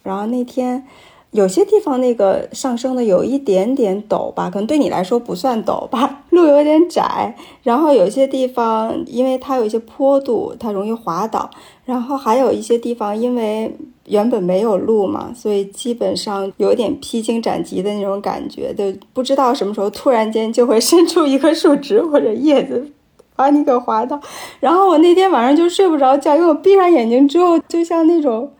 [0.02, 0.86] 然后那天。
[1.32, 7.36] 有些地方那个上升的有一点点陡吧，可能对你来说不算陡吧， 路有点窄。
[7.62, 11.50] 然后有些地方因为它有一些坡度，它容易滑倒。
[11.84, 13.74] 然后还有一些地方因为
[14.06, 22.90] 原本没有路嘛，所以基本上有点披荆斩棘的那种感觉，就不知道什么时候突然间就会伸出一棵树枝或者叶子
[23.36, 24.18] 把你给划到。
[24.60, 28.50] 然后我那天晚上就睡不着觉，因为我闭上眼睛之后，就像那种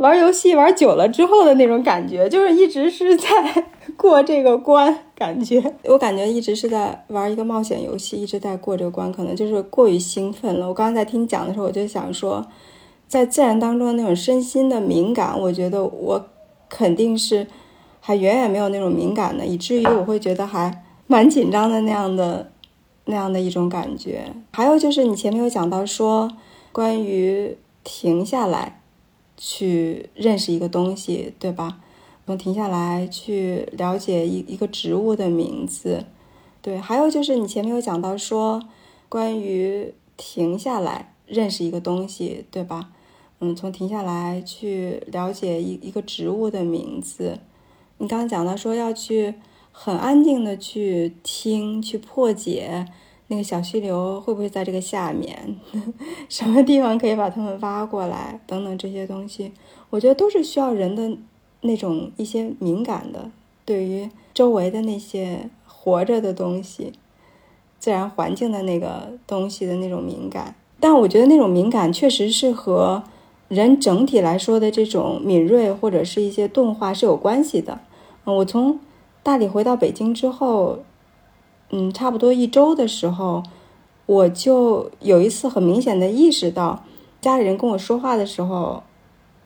[0.00, 3.28] 玩游戏玩久了之后的那种感觉，就是一直是在
[3.96, 10.66] 过这个关，感觉我感觉一直是在玩一个冒险游戏，一直在过这个关，可能就是过于兴奋了。
[10.66, 12.46] 我刚刚在听你讲的时候，我就想说，
[13.06, 16.24] 在自然当中的那种身心的敏感，我觉得我
[16.68, 17.46] 肯定是。
[18.02, 22.50] 还远远没有那种敏感的，以至于我会觉得还蛮紧张的那样的
[23.04, 24.22] 那样的一种感觉。
[24.52, 26.30] 还有就是你前面有讲到说，
[26.72, 28.79] 关于停下来
[29.42, 31.80] 去认识一个东西，对吧？
[32.26, 36.04] 从停下来去了解一一个植物的名字，
[36.62, 36.78] 对。
[36.78, 38.62] 还有就是你前面有讲到说，
[39.08, 42.90] 关于停下来认识一个东西，对吧？
[43.40, 47.40] 嗯，从停下来去了解一一个植物的名字。
[47.98, 49.34] 你刚刚讲到说要去
[49.72, 52.86] 很安静的去听，去破解
[53.30, 55.56] 那个小溪流会不会在这个下面，
[56.28, 59.52] 什么地方可以把它们挖过来，等等这些东西，
[59.88, 61.16] 我觉得都是需要人的
[61.60, 63.30] 那种一些敏感的，
[63.64, 66.92] 对于周围的那些活着的东西、
[67.78, 70.56] 自然环境的那个东西的那种敏感。
[70.80, 73.04] 但我觉得那种敏感确实是和
[73.46, 77.78] 人整体来说的这种敏锐或者是一些钝化是有关系的。
[78.24, 78.80] 嗯，我从
[79.22, 80.80] 大理回到北京之后，
[81.70, 83.42] 嗯，差不多一周的时候，
[84.06, 86.82] 我就有一次很明显的意识到，
[87.20, 88.82] 家里人跟我说话的时候，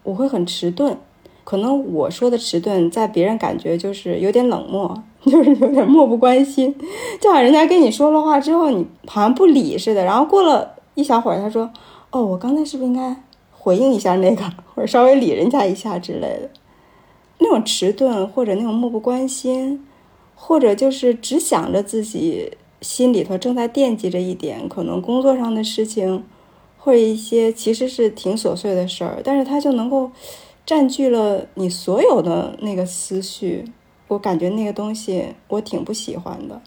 [0.03, 0.99] 我会很迟钝。
[1.45, 6.75] 可能我说的迟钝，在别人感觉就是有点冷漠， 就是有点漠不关心，
[7.21, 10.03] 就好像人家跟你说了话之后，你好像不理似的。
[10.03, 11.71] 然后过了一小会儿，他说
[12.11, 13.15] ：“哦，我刚才是不是应该
[13.53, 14.43] 回应一下那个，
[14.75, 16.49] 或者稍微理人家一下之类的？”
[17.41, 19.85] 那种迟钝，或者那种漠不关心，
[20.47, 22.53] 或者就是只想着自己
[22.83, 26.23] 心里头正在惦记着一点，可能工作上的事情，
[26.77, 30.11] 或者一些其实是挺琐碎的事儿，但是他就能够
[30.67, 33.65] 占据了你所有的那个思绪。
[34.09, 36.61] 我感觉那个东西我挺不喜欢的。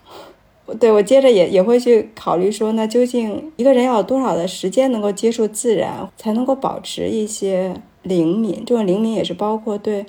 [0.79, 8.63] 对我接着也也会去考虑说，那究竟一个人要有多少的时间能够接触自然，才能够保持一些灵敏？
[8.65, 10.07] 这种灵敏也是包括对。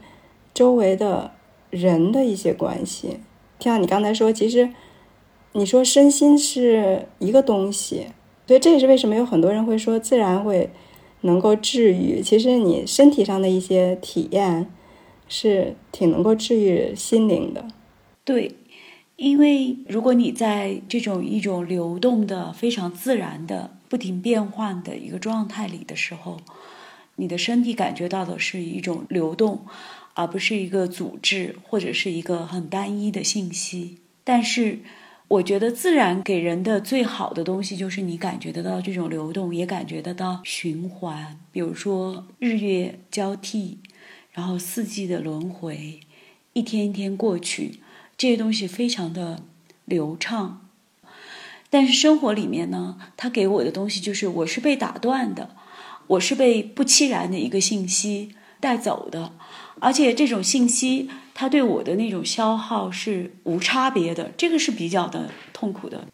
[0.54, 1.30] 周围的
[1.70, 3.20] 人的一些关系，
[3.60, 4.70] 像你刚才说，其实
[5.52, 8.06] 你说身心是一个东西，
[8.46, 10.70] 所以这也是为什么有很多人会说自然会
[11.22, 12.22] 能够治愈。
[12.22, 14.70] 其实你身体上的一些体验
[15.26, 17.66] 是挺能够治愈心灵的。
[18.24, 18.54] 对，
[19.16, 26.36] 因为如果你在这种一种流动的、非常自然的、不停变换的一个状态里的时候，
[27.16, 29.66] 你的身体感觉到的是一种流动。
[30.18, 34.80] 而不是一个组织或者是一个很单一的信息，但是
[35.28, 41.38] 我觉得自然给人的最好的东西就是你感觉得到这种流动，也感觉得到循环。
[41.52, 43.78] 比如说日月交替，
[44.32, 46.00] 然后四季的轮回，
[46.52, 47.78] 一天一天过去，
[48.16, 49.44] 这些东西非常的
[49.84, 50.66] 流畅。
[51.70, 55.50] 但是生活里面呢，它给我的东西就是我是被打断的，
[56.08, 59.34] 我是被不期然的一个信息带走的。
[59.80, 66.06] 而且这种信息，它对我的那种消耗是无差别的，这个是比较的痛苦的。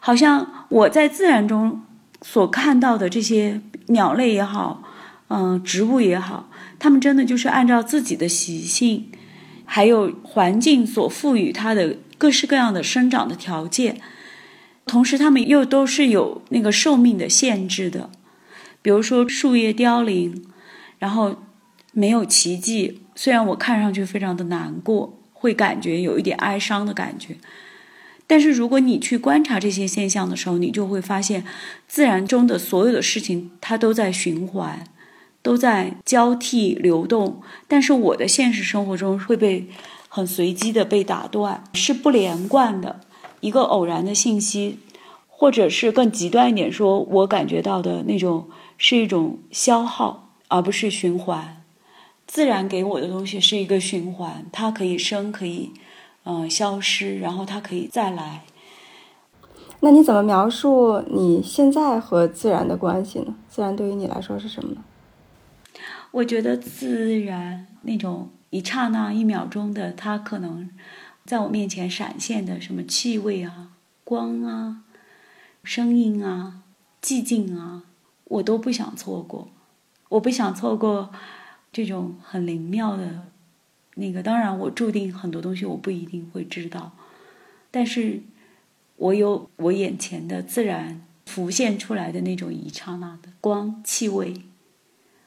[0.00, 1.82] 好像我在自然中
[2.22, 4.82] 所看到的这些鸟类也好，
[5.28, 9.10] 嗯，植物也好，它们真的就是按照自己的习性，
[9.64, 14.00] 还有环境所赋予它的各式各样的生长的条件，
[14.86, 18.10] 同时它们又都是有那个寿命的限制的。
[18.82, 20.44] 比如说树叶凋零，
[20.98, 21.42] 然后。
[21.98, 27.36] 没有奇迹，虽然我看上去非常的难过，会感觉有一点哀伤的感觉，
[28.24, 31.44] 但是如果你去观察这些现象的时候，你就会发现，
[31.88, 34.84] 自然中的所有的事情它都在循环，
[35.42, 37.42] 都在交替流动。
[37.66, 39.66] 但是我的现实生活中会被
[40.08, 43.00] 很随机的被打断，是不连贯的
[43.40, 44.78] 一个偶然的信息，
[45.26, 51.56] 或者是更极端一点说，我感觉到的那种是一种消耗，而不是循环。
[52.28, 55.72] 自然给我的东西是一个循环，它可以生，可以，
[56.24, 58.44] 嗯，消失，然后它可以再来。
[59.80, 63.34] 那你怎么描述你现在和自然的关系呢？
[63.48, 64.84] 自然对于你来说是什么呢？
[66.10, 70.68] 我觉得自然那种一刹那、一秒钟的，它可能
[71.24, 73.68] 在我面前闪现的什么气味啊、
[74.04, 74.82] 光啊、
[75.64, 76.60] 声音啊、
[77.02, 77.84] 寂静啊，
[78.24, 79.48] 我都不想错过。
[80.10, 81.10] 我不想错过。
[81.70, 83.26] 这种很灵妙的，
[83.94, 86.96] 那个当然，我注定很多东西我不一定会知道，
[87.70, 88.22] 但是
[88.96, 94.34] 我有我眼前的自然浮现出来的那种一刹那的光、气味，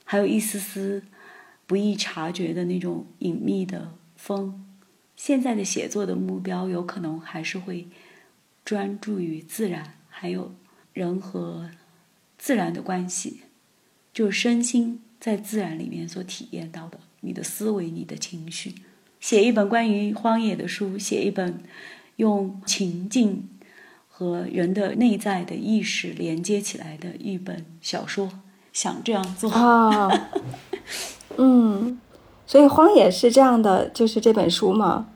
[0.03, 1.03] 还有一丝丝
[1.67, 4.65] 不易察觉的那种隐秘的风。
[5.15, 7.87] 现在的写作的目标有可能还是会
[8.65, 10.53] 专注于自然，还有
[10.93, 11.69] 人和
[12.37, 13.41] 自然的关系，
[14.11, 18.75] 就身心在自然里面所体验到的，你的思维、你的情绪。
[19.21, 21.63] 写一本关于荒野的书，写一本
[22.17, 23.47] 用情境。
[24.13, 28.29] 和人的内在的意识连接起来的一本小说，
[28.71, 30.29] 想这样做啊，
[31.37, 31.99] 嗯，
[32.45, 35.07] 所以荒野是这样的，就是这本书吗？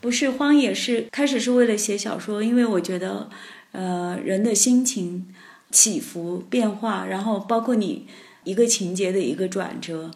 [0.00, 3.28] 不是，荒野是开始是为了写小说，因为我觉得，
[3.72, 5.26] 呃，人的心情
[5.70, 8.06] 起伏变化，然后包括你
[8.46, 10.10] 一个情节的一个转折。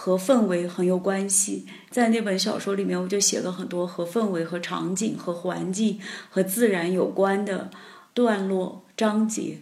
[0.00, 5.98] 和氛围很有关系，在那本小说里面，我就写了很多和氛围、和场景、和环境、
[6.30, 7.68] 和自然有关的
[8.14, 9.58] 段落章节。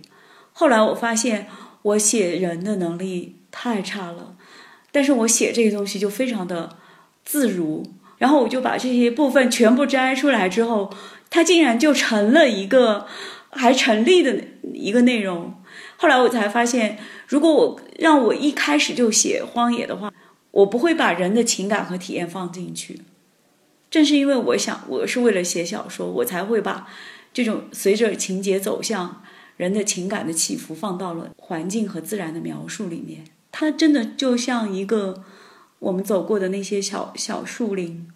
[0.53, 1.47] 后来我发现，
[1.81, 4.37] 我写人的能力太差了，
[4.93, 6.77] 但是我写这个东西就非常的
[7.25, 7.87] 自如。
[8.19, 10.93] 然后我就把这些部分全部摘出来之后，
[11.31, 13.07] 它竟然就成了一个
[13.49, 14.45] 还成立的
[14.75, 15.55] 一个内容。
[15.97, 20.13] 后来我才发现，如果我让我一开始就写荒野的话，
[20.51, 23.01] 我不会把人的情感和体验放进去，
[23.91, 26.89] 正是因为我想我是为了写小说，我才会把
[27.33, 29.23] 这种随着情节走向
[29.57, 33.25] 人的情感的起伏放到了环境和自然的描述里面。
[33.51, 35.23] 它真的就像一个
[35.79, 38.09] 我们走过的那些小小树林，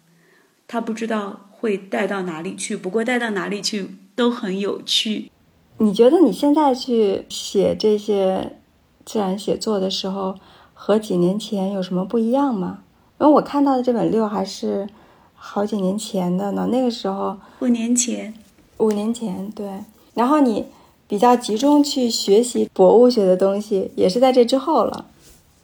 [0.67, 5.31] 它不知道会带到哪里去，不过带到哪里去都很有趣。
[5.79, 8.57] 你觉得你现在去写这些
[9.05, 10.35] 自然写作的时候？
[10.83, 12.79] 和几年前有什么不一样吗？
[13.19, 14.89] 因为我看到的这本六还是
[15.35, 16.69] 好几年前的呢。
[16.71, 18.33] 那个时候五年前，
[18.77, 19.69] 五年前对。
[20.15, 20.65] 然后你
[21.07, 25.05] 比较集中去学习博物学的东西，也是在这之后了。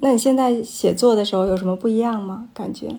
[0.02, 2.48] 那你现在写作的时候有什么不一样吗？
[2.54, 2.98] 感觉？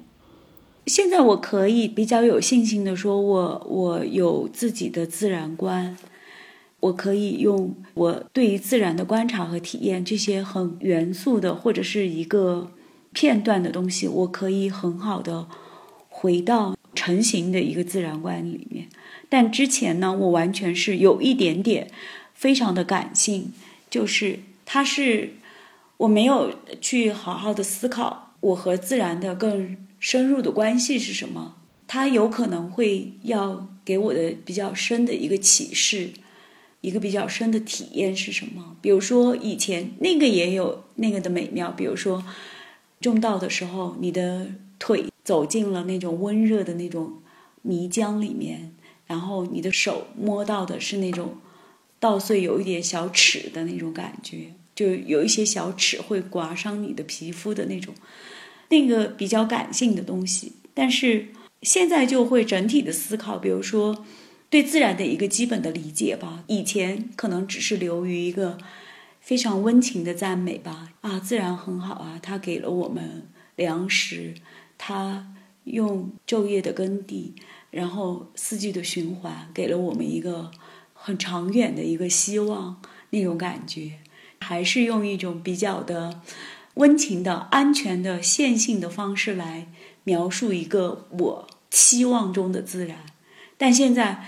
[0.87, 5.97] 现在我可以比较有信心的说，我我有自己的自然观。
[6.81, 12.71] 我可以用我对于自然的观察和体验这些很元素的或者是一个
[13.13, 15.49] 片段的东西，我可以很好的
[16.09, 18.89] 回到成型的一个自然观里面。
[19.29, 21.91] 但之前呢，我完全是有一点点
[22.33, 23.53] 非常的感性，
[23.91, 25.35] 就是它是
[25.97, 31.57] 我没有去好好的思考我和自然的更深入的关系是什么，
[31.89, 36.11] 它有可能会要给我的比较深的一个启示。
[36.81, 38.77] 一个比较深的体验是什么？
[38.81, 42.25] 比如说以前那个也有那个的美妙，比如说
[43.01, 44.47] 种稻的时候，你的
[44.79, 47.21] 腿走进了那种温热的那种
[47.63, 48.73] 泥浆里面，
[49.07, 51.39] 然后你的手摸到的是那种
[51.99, 57.93] 稻穗有一点小齿的那种感觉，就有一些小齿会刮伤你的皮肤的那种，
[58.69, 60.53] 那个比较感性的东西。
[60.75, 61.27] 但是
[61.63, 64.05] 现在就会整体的思考，比如说。
[64.51, 68.59] 对自然的一个基本的理解吧，以前可能只是流于一个
[69.21, 70.93] 非常温情的赞美吧。
[71.03, 74.35] 啊，自然很好啊，它给了我们粮食，
[74.79, 75.35] 它
[75.65, 77.35] 用昼夜的耕地，
[77.71, 80.51] 然后四季的循环，给了我们一个
[80.95, 82.81] 很长远的一个希望
[83.11, 83.99] 那种感觉。
[84.41, 86.23] 还是用一种比较的
[86.75, 89.67] 温情的、安全的、线性的方式来
[90.05, 92.99] 描述一个我期望中的自然。
[93.59, 94.25] 但现在，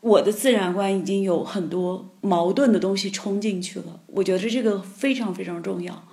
[0.00, 4.00] 我的自然观已经有很多矛盾的东西冲进去了。
[4.06, 6.06] 我觉得这个非常非常重要。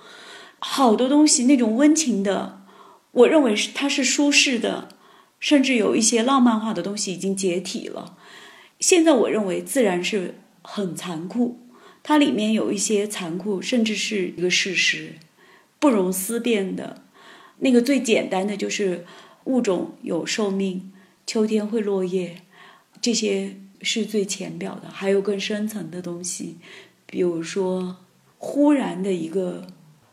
[0.58, 2.62] 好多东西那种温情的，
[3.10, 4.88] 我认为是它是舒适的，
[5.38, 8.16] 甚至有一些浪漫化的东西已经解体了。
[8.80, 11.58] 现在我认为自然是很残酷，
[12.02, 15.16] 它里面有一些残酷，甚至是一个事实，
[15.78, 17.02] 不容思辨的。
[17.58, 19.04] 那个最简单的就是
[19.44, 20.91] 物种有寿命。
[21.32, 22.42] 秋天会落叶，
[23.00, 26.58] 这些是最浅表的，还有更深层的东西，
[27.06, 27.96] 比如说
[28.36, 29.66] 忽然的一个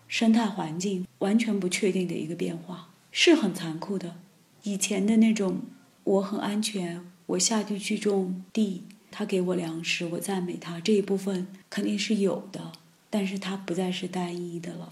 [0.07, 4.15] 生态环境完全不确定的一个变化，是很残酷的。
[4.63, 5.63] 以前的那种
[6.05, 12.71] 我很安全，我下地去种地，他给我粮食，我赞美他这一部分肯定是有的，
[13.09, 14.87] 但是它不再是单一的了。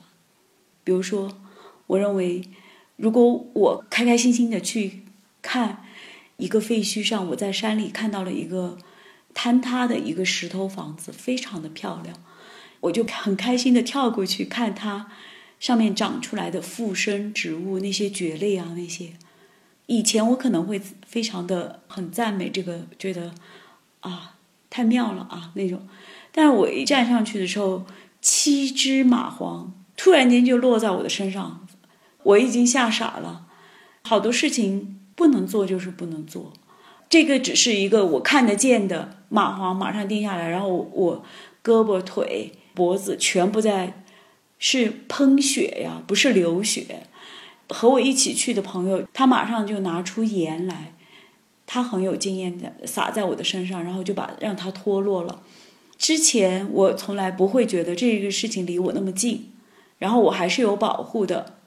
[0.83, 1.37] 比如说，
[1.87, 2.43] 我认为
[2.97, 5.03] 如果我开开心心的去
[5.41, 5.85] 看。
[6.37, 8.77] 一个废墟上，我在山里看到了一个
[9.35, 12.15] 坍塌的一个石头房子，非常的漂亮，
[12.81, 15.07] 我就很开心的跳过去看它
[15.59, 19.13] 上面长出来的附生植物，那些蕨类啊那些。
[19.87, 23.33] 以前我可能会非常的很赞美这个，觉得
[24.01, 24.35] 啊
[24.69, 25.87] 太妙了啊那种，
[26.31, 27.85] 但是我一站上去的时候，
[28.21, 31.65] 七只蚂蟥突然间就落在我的身上，
[32.23, 33.47] 我已经吓傻了。
[34.03, 36.53] 好多事情不能做就是不能做，
[37.09, 41.25] 这个只是一个我看得见的蚂蟥马上定下来，然后我
[41.63, 44.03] 胳膊腿脖子全部在
[44.59, 47.07] 是喷血呀，不是流血。
[47.69, 50.93] 和我一起去的朋友，他马上就拿出盐来，
[51.65, 55.41] 他很有经验的撒在我的身上，然后就把让它脱落了。
[55.97, 59.51] 之前我从来不会觉得这个事情离我那么近，
[59.97, 61.57] 然后我还是有保护的。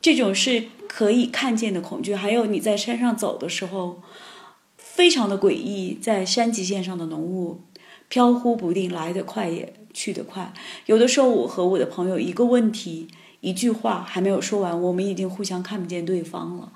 [0.00, 4.02] 这种是可以看见的恐惧，还有你在山上走的时候，
[4.76, 7.60] 非常的诡异，在山脊线上的浓雾
[8.08, 10.52] 飘忽不定，来得快也去得快。
[10.86, 13.08] 有的时候，我和我的朋友一个问题。
[13.40, 16.72] 一句话还没有说完，我们已经互相看不见对方了。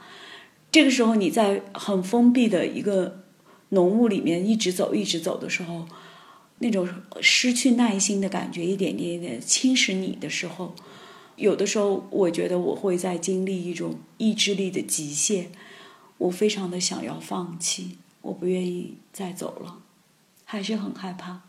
[0.70, 3.24] 这个时候，你在很封闭的一个
[3.70, 5.88] 浓雾里面一直走、一直走的时候，
[6.60, 6.88] 那种
[7.20, 10.72] 失去耐心的感觉，一点点、一点侵蚀你的时候，
[11.36, 15.50] 有的时候，我觉得我会在经历一种意志力的极限，
[16.18, 19.78] 我非常的想要放弃，我不愿意再走了，
[20.44, 21.42] 还是很害怕。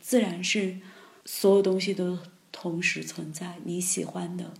[0.00, 0.78] 自然是
[1.24, 2.18] 所有东西都。
[2.54, 4.52] 同时存在你喜欢的、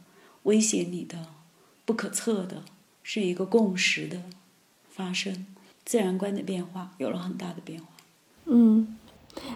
[0.45, 1.27] 威胁你的、
[1.85, 2.63] 不可测的，
[3.03, 4.23] 是一个共识的
[4.89, 5.47] 发生。
[5.85, 7.87] 自然观的变化有了很大的变化。
[8.47, 8.97] 嗯，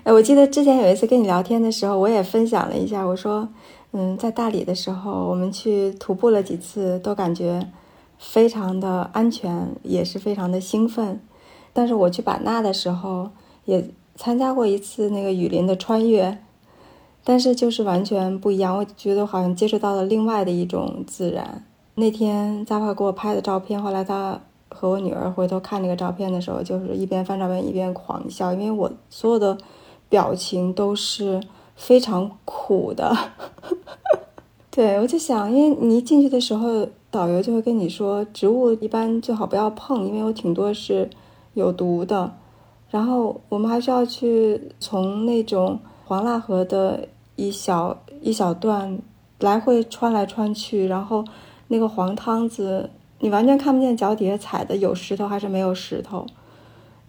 [0.04, 3.48] 哎，我记得之前有一次跟你聊天的时候，我也分享了一下，我说，
[3.98, 7.66] 嗯，在大理的时候，我们去徒步了几次，都感觉
[8.18, 11.18] 非常的安全，也是非常的兴奋。
[11.72, 13.30] 但是我去版纳的时候，
[13.64, 16.36] 也参加过一次那个雨林的穿越。
[17.24, 21.64] 但是就是完全不一样，我觉得好像接触到了另外的一种自然。
[21.94, 24.38] 那天扎帕给我拍的照片，后来他
[24.68, 29.56] 和我女儿回头看那个照片的时候，就是一边翻照片一边狂笑，因为我所有的
[30.10, 31.40] 表情都是
[31.76, 33.16] 非常苦的。
[34.70, 41.08] 对，我就想，因为你一进去的时候，导游就会跟你说，植物一般最好不要碰，因为有挺多是
[41.54, 42.34] 有毒的。
[42.90, 47.06] 然后我们还是要去从那种黄蜡河的。
[47.38, 48.98] 一小一小段，
[49.40, 51.22] 来回穿来穿去，然后
[51.68, 56.24] 那个黄汤子，你完全看不见脚底下踩的有石头还是没有石头，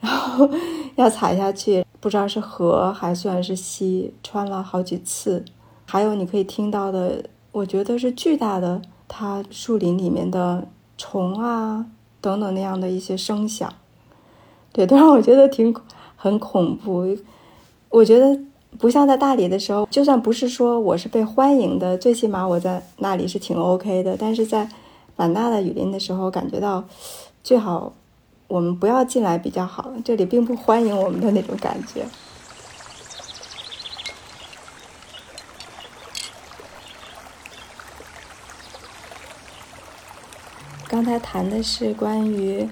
[0.01, 0.49] 然后
[0.97, 5.43] 要踩下去，不知道是河还算是溪，穿了好几次。
[5.85, 10.67] 还有你可以听到的，我觉得是巨大的，它树林里面的
[10.97, 11.85] 虫啊
[12.19, 13.73] 等等那样的一些声响，
[14.71, 15.75] 对，都让我觉得挺
[16.15, 17.17] 很恐怖。
[17.89, 18.39] 我觉得。
[18.77, 24.15] 不像在大理的时候，就算不是说我是被欢迎的，最起码我在那里是挺 OK 的。
[24.19, 24.69] 但是在
[25.15, 26.83] 版纳的雨林的时候，感觉到
[27.43, 27.93] 最好
[28.47, 32.05] 我们不要进来比较好，这里并不欢迎我们的那种感觉。
[40.87, 42.69] 刚才谈的是关于。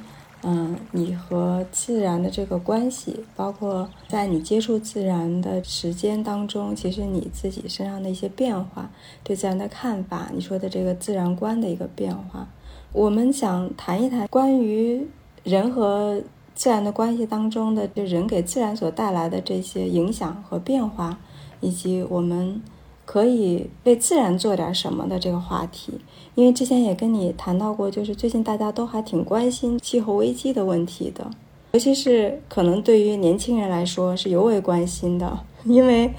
[0.48, 8.92] 嗯，你和自然的这个关系，包括在你接触自然的时间当中，其实你自己身上的一些变化，
[9.24, 12.48] 对自然的看法，你说的这个自然观的一个变化，
[12.92, 15.08] 我们想谈一谈关于
[15.46, 16.22] 人和
[16.54, 21.18] 自然的关系当中的，就人给自然所带来的这些影响和变化，
[21.62, 22.62] 以及我们。
[23.08, 25.93] 可以为自然做点什么的这个话题，
[26.34, 31.30] 因为之前也跟你谈到过，就是最近大家都还挺关心气候危机的问题的，
[31.74, 36.13] 尤其是可能对于年轻人来说是尤为关心的，因为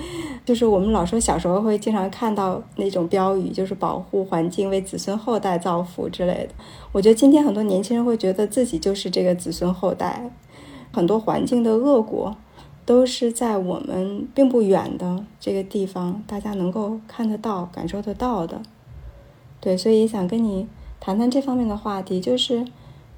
[0.44, 6.48] 就是我们老说小时候会经常看到那种标语，就是保护环境，为子孙后代造福之类的。
[6.92, 10.30] 我觉得今天很多年轻人会觉得自己就是这个子孙后代，
[10.92, 12.36] 很多环境的恶果。
[12.84, 18.62] 都是在我们并不远的这个地方，大家能够看得到、感受得到的。
[19.58, 20.68] 对，所以也想跟你
[21.00, 22.20] 谈谈这方面的话题。
[22.20, 22.64] 就是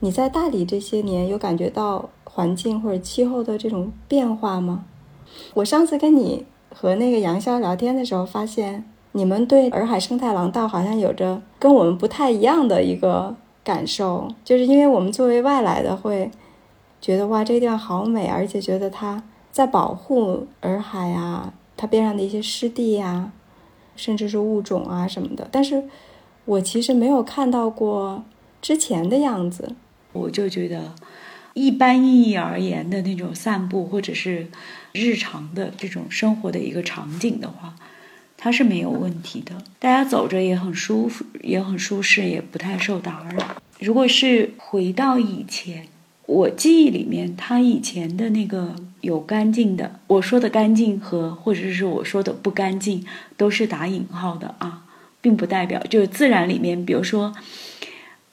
[0.00, 4.86] 你在大理这些年，有感觉到环境或者气候的这种变化吗？
[5.54, 16.30] 我上次跟你和那个杨潇聊天的时候，发现你们对洱海生态廊道好像有着跟我们不太一样的一个感受，就是因为我们作为外来的，会
[17.00, 19.22] 觉得哇，这个地方好美，而且觉得它。
[19.50, 23.32] 在保护洱海啊，它边上的一些湿地呀，
[23.96, 25.48] 甚至是物种啊什么的。
[25.50, 25.82] 但是，
[26.44, 28.22] 我其实没有看到过
[28.62, 29.74] 之前的样子。
[30.12, 30.94] 我就觉得，
[31.54, 34.46] 一般意义而言的那种散步或者是
[34.92, 37.74] 日常的这种生活的一个场景的话，
[38.36, 39.52] 它是没有问题的。
[39.78, 43.62] 大家走着也很舒服，也很舒适，也不太受打扰。
[43.80, 45.86] 如果是回到以前，
[46.26, 53.04] 我记忆里面，他以前的那个有干净的，我说的干净和或者是我说的不干净，
[53.36, 54.84] 都是打引号的啊，
[55.20, 57.32] 并不代表就是自然里面，比如说，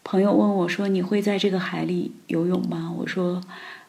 [0.03, 3.41] 朋友问我说：“你会在这个海里游泳吗？”我说：“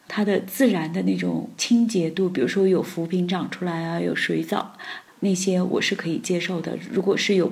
[0.07, 4.73] 它的自然的那种清洁度，比如说有浮萍长出来啊，有水藻，
[5.19, 6.77] 那些我是可以接受的。
[6.91, 7.51] 如果是有，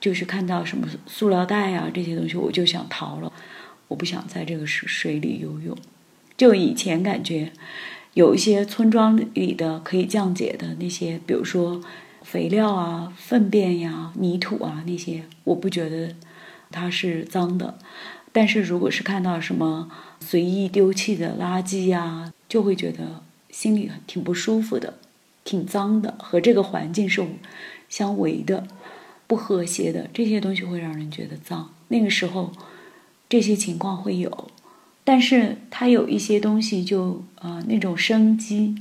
[0.00, 3.32] 就是看到什么塑料袋啊这些东西，我就想逃了。”
[3.88, 5.76] 我不想在这个水水里游泳，
[6.36, 7.50] 就以前感觉
[8.14, 11.80] 有一些村庄里的可以降解的那些，比如说
[12.22, 16.14] 肥料啊、粪便呀、泥土啊那些，我不觉得
[16.70, 17.78] 它是脏的。
[18.32, 24.94] 但是如果是看到什么随意丢弃的垃圾呀，就会觉得心里挺不舒服的，
[25.44, 27.26] 挺脏的，和这个环境是
[27.88, 28.66] 相违的、
[29.26, 30.08] 不和谐的。
[30.12, 31.72] 这些东西会让人觉得脏。
[31.88, 32.52] 那个时候。
[33.32, 34.48] 这些情况会有，
[35.04, 38.74] 但是它有一些东西就呃那种生机，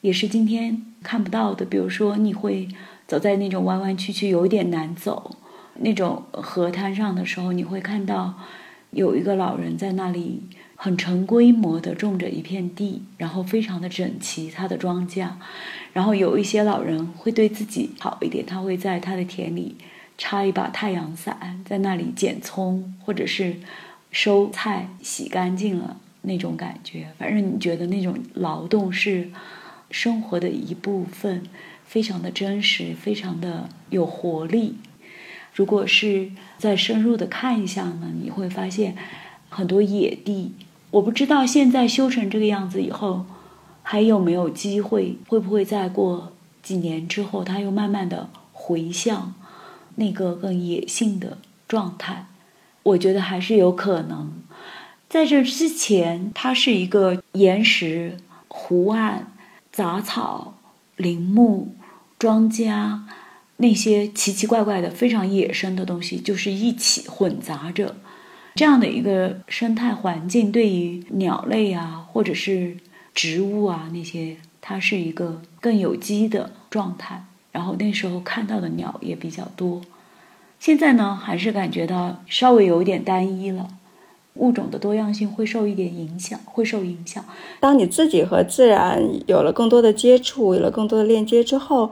[0.00, 1.66] 也是今天看不到的。
[1.66, 2.66] 比如说，你会
[3.06, 5.36] 走在那种弯弯曲曲、有一点难走
[5.80, 8.38] 那种河滩上的时候，你会看到
[8.90, 10.42] 有一个老人在那里
[10.76, 15.28] 很成规模的种着一片地，然后非常的整齐他的庄稼。
[15.92, 19.76] 然后有一些老人会对自己好一点，他会在他的田里。
[20.20, 23.54] 插一把太阳伞，在那里捡葱，或者是
[24.10, 27.06] 收菜，洗干净了那种感觉。
[27.16, 29.30] 反正你觉得那种劳动是
[29.92, 31.44] 生活的一部分，
[31.84, 34.78] 非常的真实，非常的有活力。
[35.54, 38.96] 如果是再深入的看一下呢，你会发现
[39.48, 40.52] 很多野地。
[40.90, 43.24] 我不知道现在修成这个样子以后，
[43.82, 45.16] 还有没有机会？
[45.28, 46.32] 会不会再过
[46.62, 49.34] 几年之后，它又慢慢的回向？
[49.96, 52.26] 那个更野性的状态，
[52.84, 54.32] 我觉得还是有可能。
[55.08, 59.32] 在这之前，它是一个岩石、湖岸、
[59.72, 60.54] 杂草、
[60.96, 61.74] 林木、
[62.16, 63.00] 庄稼，
[63.58, 67.94] 那些奇奇怪怪的、非常野生的东西，就是一起混杂着。
[68.54, 72.76] 这样的一个生态环境，对于鸟类啊，或者是
[73.14, 77.24] 植物啊那些，它是一个更有机的状态。
[77.52, 79.80] 然后那时候看到的鸟也比较多，
[80.60, 83.68] 现在呢还是感觉到稍微有一点单一了，
[84.34, 87.24] 物种的多样性会受一点影响，会受影响。
[87.58, 91.90] 当你自己和自然有了更多的接触，有了更多的链接之后，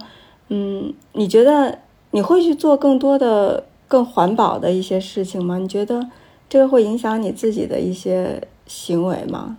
[0.49, 1.81] 嗯，你觉得
[2.13, 5.59] 你会去做更多的更环保的一些事情吗？
[5.59, 6.09] 你觉得
[6.49, 9.57] 这个会影响你自己的一些行为吗？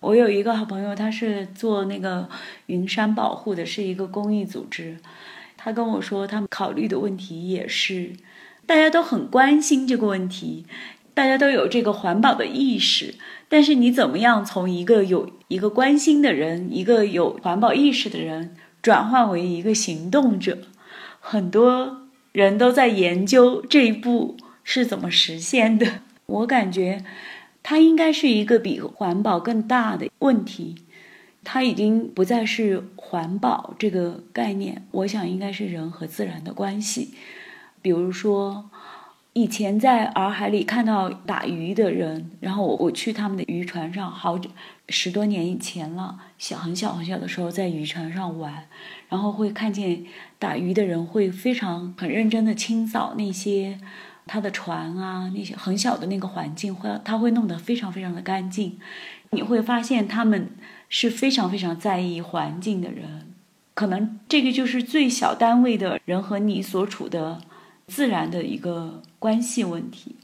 [0.00, 2.28] 我有一个好朋友，他是做那个
[2.66, 4.98] 云山保护的，是一个公益组织。
[5.56, 8.12] 他跟我说，他们考虑的问题也是，
[8.66, 10.66] 大家都很关心这个问题，
[11.14, 13.14] 大家都有这个环保的意识。
[13.48, 20.58] 但是你怎么样从一个有一个关心的人，一个有环保意识的人，转换为一个行动者？
[21.18, 26.00] 很多人都在研究这一步是怎么实现的。
[26.26, 27.02] 我感觉。
[27.66, 30.74] 它应该是一个比环保更大的问题，
[31.42, 34.86] 它已经不再是环保这个概念。
[34.90, 37.14] 我想应该是人和自然的关系。
[37.80, 38.68] 比如说，
[39.32, 44.38] 以前在洱海里看到打鱼的人，然后我我去他们的渔船上，好
[44.88, 48.68] 十多年以前了，小很小很小的时候在渔船上玩，
[49.08, 50.04] 然后会看见
[50.38, 53.80] 打鱼的人会非常很认真的清扫那些。
[54.26, 58.78] 他的船啊，那些很小的那个环境，会他会弄得非常非常的干净。
[59.32, 60.52] 你会发现他们
[60.88, 63.34] 是非常非常在意环境的人。
[63.74, 67.42] 可能这个就是最小单位的人和你所处的
[67.86, 70.16] 自然的一个关系问题。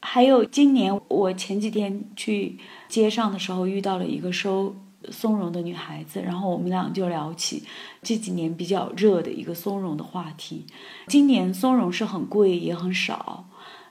[0.00, 4.74] 还有今年我前几天去街上的时候遇到了一个收。
[5.10, 7.64] 松茸的女孩子，然后我们俩就聊起
[8.02, 10.66] 这几年比较热的一个松茸的话题。
[11.06, 13.46] 今年松茸是很贵也很少，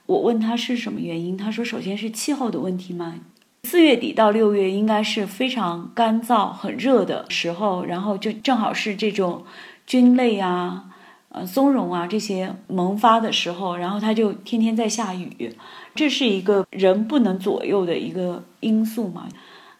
[0.06, 3.16] 我问她是什么原因，她说首先是气候的问题嘛，
[3.64, 9.44] 四月底到六月应该是非常干燥很热的时候，然后就正好是这种
[9.84, 10.89] 菌类啊、
[11.30, 15.56] 呃松茸啊这些萌发的时候，然后它就天天在下雨，
[15.94, 19.28] 这是一个人不能左右的一个因素嘛。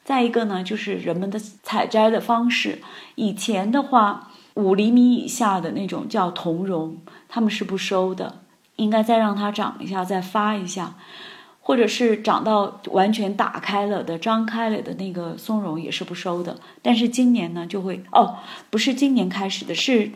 [0.02, 2.80] 再一个呢，就是人们的采摘的方式。
[3.14, 6.96] 以前的话，五厘米以下的那种叫同茸，
[7.28, 8.40] 他们是不收的，
[8.76, 10.96] 应该再让它长一下，再发一下，
[11.60, 16.58] 或者是长到完全打开了的、张开了的那个松茸也是不收的。
[16.82, 18.38] 但是今年呢，就会哦，
[18.70, 20.10] 不是今年开始的，是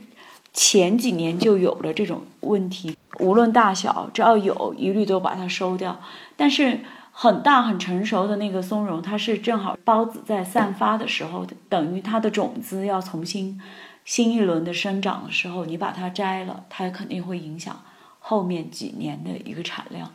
[0.54, 6.00] 前几年就有了这种问题，无论大小，只要有一律都把它收掉。
[6.36, 6.80] 但是。
[7.16, 13.62] 很大很成熟的那个松茸，它是正好孢子在散发的时候，等于它的种子要重新
[14.04, 17.80] 新一轮的生长的时候，你把它摘了，它肯定会影响
[18.18, 20.10] 后面几年的一个产量。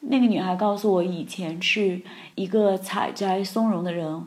[0.00, 2.00] 那个女孩告诉我，以前是
[2.36, 4.24] 一个采摘松茸的人，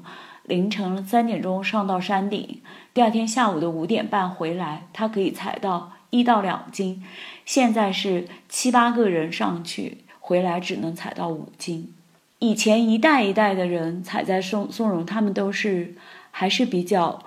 [0.51, 2.59] 凌晨三点钟上到山顶，
[2.93, 7.05] 第二天下午的五点半回来，他可以采到一到两斤。
[7.45, 11.93] 现在是七八个人上去，回来只能采到五斤。
[12.39, 15.95] 以前一代一代的人采摘松松茸，他们都是
[16.31, 17.23] 还是比较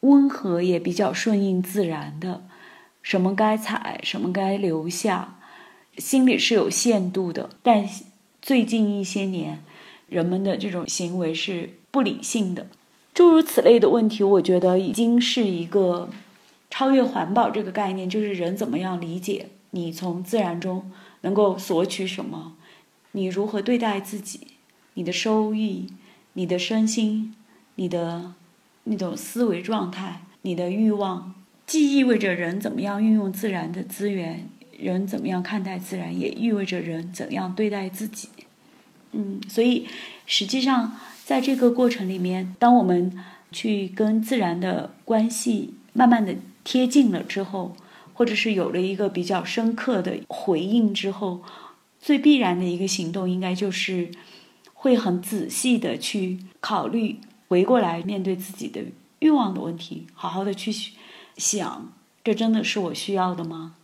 [0.00, 2.42] 温和，也比较顺应自然的，
[3.00, 5.36] 什么该采，什么该留下。
[5.96, 7.88] 心里是有限度的，但
[8.42, 9.64] 最近一些年，
[10.08, 12.66] 人们的这种行为是不理性的，
[13.12, 16.08] 诸如此类的问题，我觉得已经是一个
[16.70, 20.90] 超越环保这个概念，就是人怎么样理解你从自然中
[21.22, 22.56] 能够索取什么，
[23.12, 24.48] 你如何对待自己，
[24.94, 25.88] 你的收益，
[26.34, 27.34] 你的身心，
[27.76, 28.34] 你的
[28.84, 31.34] 那种思维状态，你的欲望，
[31.66, 34.48] 既意味着人怎么样运用自然的资源。
[34.76, 38.28] 人怎么样看待自然，也意味着人怎样对待自己。
[39.14, 39.86] 嗯，所以
[40.26, 46.34] 实际上在这个过程里面，当我们去跟自然的关系慢慢的
[46.64, 47.76] 贴近了之后，
[48.12, 51.42] 或者是有了一个比较深刻的回应之后，
[52.00, 54.10] 最必然的一个行动，应该就是
[54.72, 58.82] 会很仔细的去考虑，回过来面对自己的
[59.20, 60.72] 欲望的问题，好好的去
[61.36, 61.92] 想，
[62.22, 63.76] 这真的是我需要的吗？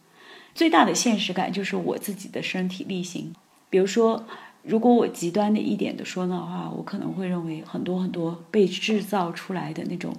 [0.55, 3.33] 最大的现实感就是我自己的身体力行。
[3.71, 4.27] 比如说，
[4.63, 10.15] 如果我极端的一点的说的话，我可能会认为很多很多被制造出来的那种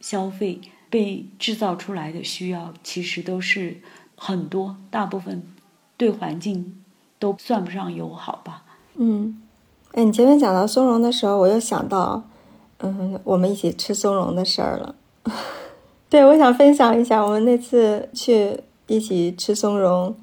[0.00, 3.78] 消费、被制造出来的需要，其实都是
[4.16, 5.42] 很多大部分
[5.96, 6.80] 对环境
[7.18, 8.62] 都算不上友好吧。
[8.94, 9.42] 嗯，
[9.92, 12.22] 哎，你前面讲到松茸的时候，我又想到，
[12.78, 14.94] 嗯，我们一起吃松茸的事儿了。
[16.08, 18.60] 对，我想分享一下我们那次去。
[18.88, 20.14] 一起吃松茸，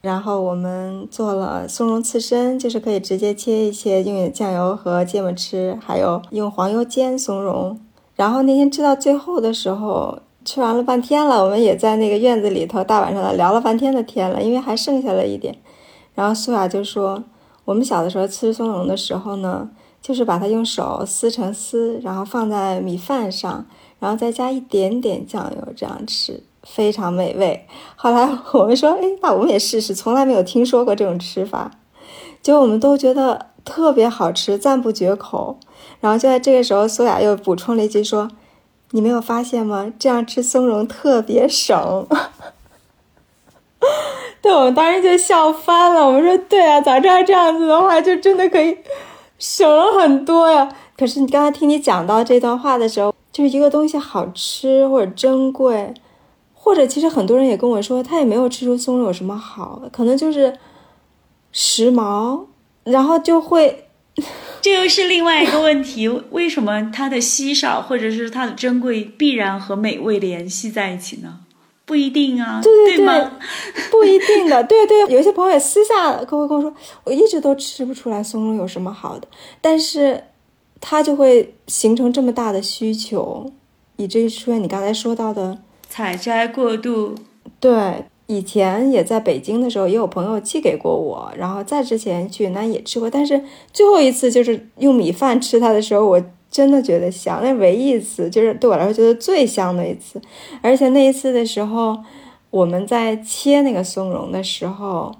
[0.00, 7.78] 然后我们做了松茸刺身，就是可以直接切一切，用酱油和芥末吃，还有用黄油煎松茸。
[8.16, 15.58] 然后那天吃到最后的时候，吃完了半天了，我们也在那个院子里头大晚上的聊了半天的天了，因为还剩下了一点。
[16.14, 17.22] 然后苏雅就说，
[17.66, 19.68] 我们小的时候吃松茸的时候呢，
[20.00, 23.66] 就是把它用手撕成丝，然后放在米饭上，
[23.98, 26.42] 然后再加一点点酱油，这样吃。
[26.62, 27.66] 非常美味。
[27.96, 31.70] 后来我们说，哎，那我们也试试，从来没有听说过这种吃法，
[32.42, 35.58] 结果我们都觉得特别好吃，赞不绝口。
[36.00, 38.28] 然后就在这个时候，苏雅又补充了一句说
[38.92, 39.92] ：“你没有发现吗？
[39.98, 42.06] 这样吃松茸特别省。
[44.40, 46.06] ”对，我们当时就笑翻了。
[46.06, 48.78] 我们说：“对啊，早知道这样子的话，就真的可以
[49.38, 55.92] 省了很多呀。”可是你刚才听你讲到这段话的时候，就是一个东西好吃或者珍贵。
[56.62, 60.58] 或者其实很多人也跟我说，他也没有吃出松茸有什么好，可能就是
[61.52, 62.44] 时髦，
[62.84, 63.86] 然后就会，
[64.60, 71.40] 这又是另外一个问题，为什么它的稀少或者是它的珍贵必然和美味联系在一起呢？
[71.86, 73.26] 不一定啊，对对对，
[73.90, 76.72] 不一定的，对对，有些朋友也私下跟我跟我说，
[77.04, 79.26] 我一直都吃不出来松茸有什么好的，
[79.62, 80.22] 但是
[80.78, 83.50] 它就会形成这么大的需求，
[83.96, 85.58] 以至于出现你刚才说到的。
[85.90, 87.16] 采摘过度，
[87.58, 100.22] 对，以前也在北京的时候，也有朋友寄给过我，然后在之前去云南也吃过，但是最后一次就是用米饭吃它的时候，我真的觉得香，那唯一一次，就是对我来说觉得最香的一次，
[100.62, 101.98] 而且那一次的时候，
[102.50, 105.12] 我们在切那个松茸的时候，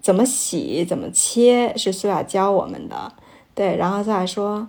[0.00, 3.12] 怎么洗，怎么切，是苏雅教我们的，
[3.52, 4.68] 对，然后苏雅说。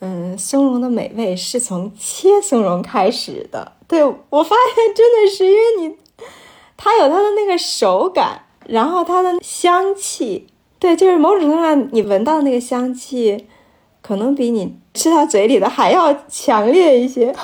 [0.00, 3.72] 嗯，松茸的美味是从切松茸开始的。
[3.88, 5.96] 对我发现真的是因为你，
[6.76, 10.46] 它有它的那个手感，然后它的香气，
[10.78, 13.46] 对，就是某种程度上你闻到那个香气，
[14.02, 17.34] 可能比你吃到嘴里的还要强烈一些。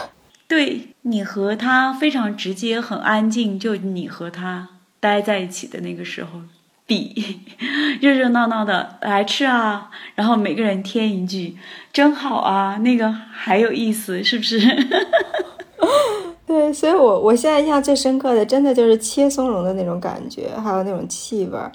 [0.49, 4.69] 对你和它非常直接，很安静，就你和它
[5.01, 6.41] 待在一起的那个时候。
[6.85, 7.41] 比
[8.03, 11.57] 热热闹闹的来吃啊，然后每个人添一句
[11.93, 14.59] “真好啊”，那个还有意思，是不是？
[16.47, 21.73] 对，所以我我现在印象最深刻的，真的就是切松茸的那种感觉，还有那种气味儿，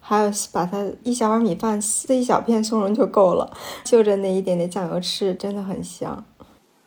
[0.00, 3.50] 还有把它一小碗米饭撕一小片松茸就够了，
[3.84, 6.24] 就着那一点点酱油吃，真的很香。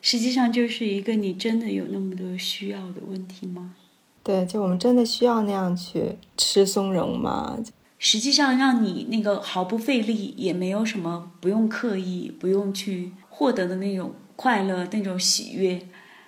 [0.01, 3.75] 实际上就是一个你真的有那么多需要的问题吗？
[4.23, 7.57] 对，就我们真的需要那样去吃松茸吗？
[7.97, 15.79] 实际上让你那个毫不费力，也没有什么不用刻意、不用去获得的那种快乐、那种喜悦，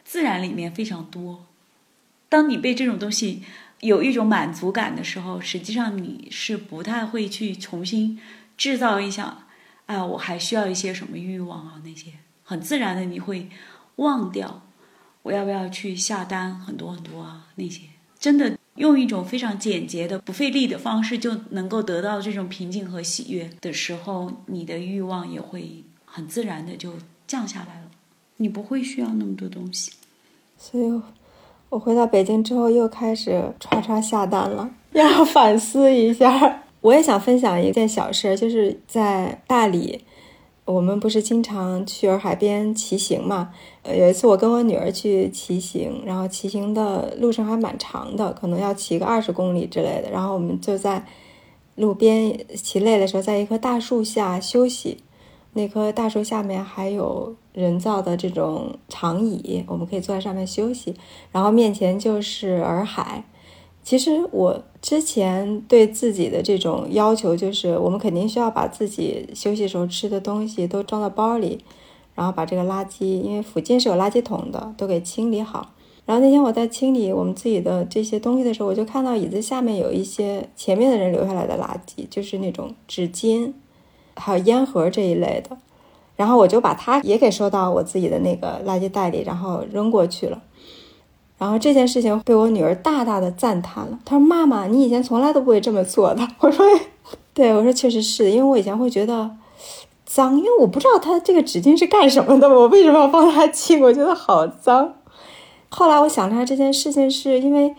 [0.04, 1.45] 自然里面非常多。
[2.30, 3.43] 当你被这种东西
[3.82, 8.20] 有一种满足感的时候，实际上你是不太会去重新
[8.58, 9.45] 制造一下，
[9.86, 11.82] 啊，我还需要一些什么欲望啊？
[11.84, 13.49] 那些很自然的你会
[13.97, 14.64] 忘掉，
[15.24, 17.47] 我要不要去下单很多很多啊？
[17.56, 17.82] 那些
[18.20, 18.58] 真的。
[18.78, 26.95] 用一种非常简洁的、不费力的方式，就能够得到这种平静和喜悦的时候，你的欲望也会很自然的就
[27.28, 27.82] 降下来。
[28.44, 29.89] 你不会需要那么多东西。
[30.58, 31.02] 所以，
[31.70, 36.64] 我回到北京之后，又开始刷刷下单了， 要反思一下。
[36.82, 40.02] 我也想分享一件小事，就是在大理。
[40.66, 43.54] 我们不是经常去洱海边骑行嘛？
[43.84, 50.10] 呃，有一次我跟我女儿去骑行，然后骑行的路程还蛮长的，可能要骑个二十公里之类的。
[50.12, 51.06] 然后我们就在
[51.76, 54.98] 路边骑累的时候，在一棵大树下休息。
[55.54, 60.95] 那棵大树下面还有人造的这种长椅，我们可以坐在上面休息。
[61.32, 63.24] 然后面前就是洱海。
[63.84, 71.60] 其实我之前对自己的这种要求就是，我们肯定需要把自己休息时候吃的东西都装到包里，
[72.16, 75.74] 然后把这个垃圾，因为附近是有垃圾桶的，都给清理好。
[76.06, 83.51] 然后那天我在清理我们自己的这些东西的时候，我就看到椅子下面有一些前面的人留下来的垃圾，就是那种纸巾，
[84.16, 85.57] 还有烟盒这一类的。
[86.16, 90.41] 然后我就把它也给收到我自己的那个垃圾袋里，然后扔过去了。
[91.39, 93.99] 然后这件事情被我女儿大大的赞叹了。
[94.05, 96.66] 她说：“妈妈，你以前从来都不会这么做的。”我说
[97.34, 99.32] ：“对，我说确实是因为我以前会觉得
[100.05, 103.82] 脏，因为我不知道它这个纸巾是干什么的，我为什么要帮它清？
[103.82, 104.93] 我觉得好脏。
[105.70, 107.76] 后来我想了下，这件事情是因为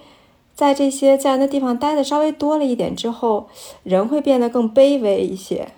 [0.54, 3.46] 在这些自然的地方待的稍微多了一点之后，
[3.84, 5.68] 人会变得更卑微一些，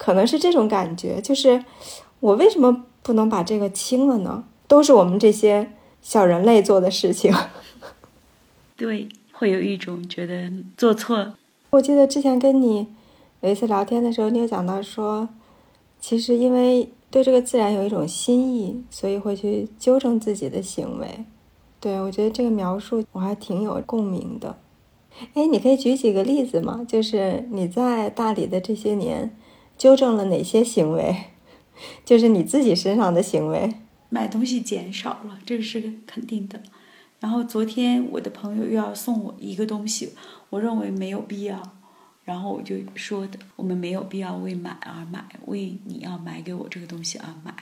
[0.00, 1.20] 可能是这种感觉。
[1.20, 1.62] 就是
[2.20, 4.44] 我为什么不能把这个清了呢？
[4.66, 5.72] 都是我们这些。”
[6.02, 7.30] 小人类做的事情，
[8.74, 11.34] 对，会有一种觉得做错。
[11.68, 12.86] 我记得之前跟你
[13.42, 15.28] 有一次聊天的时候，你有讲到说，
[16.00, 21.06] 其实因为对这个自然有一种心意，所以会去纠正自己的行为。
[21.78, 24.56] 对我觉得这个描述我还挺有共鸣的。
[25.34, 26.82] 哎，你可以举几个例子吗？
[26.88, 29.36] 就是你在大理的这些年，
[29.80, 31.16] 纠正了哪些行为？
[32.04, 33.76] 就是你自己身上的行为。
[34.10, 36.60] 买东西减少了，这个是肯定的。
[37.18, 40.12] 然后昨天我的朋友又要送我一个东西，
[40.50, 41.62] 我认为没有必要，
[42.26, 47.54] 然后我就说的，我们没有必要为买而买，为你要买给我这个东西而买。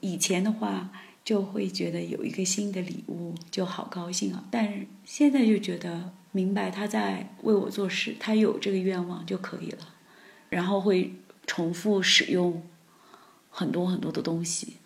[0.00, 0.90] 以前的话
[1.24, 9.78] 就会觉得有一个新的礼物就好高兴啊，但是现在就觉得明白他在为我做事，他有这个愿望就可以了。
[10.48, 11.12] 然后会
[11.48, 12.62] 重复使用
[13.50, 14.76] 很多很多的东西。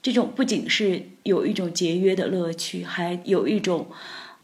[0.00, 3.90] 这种不仅是有一种节约的乐趣，还有一种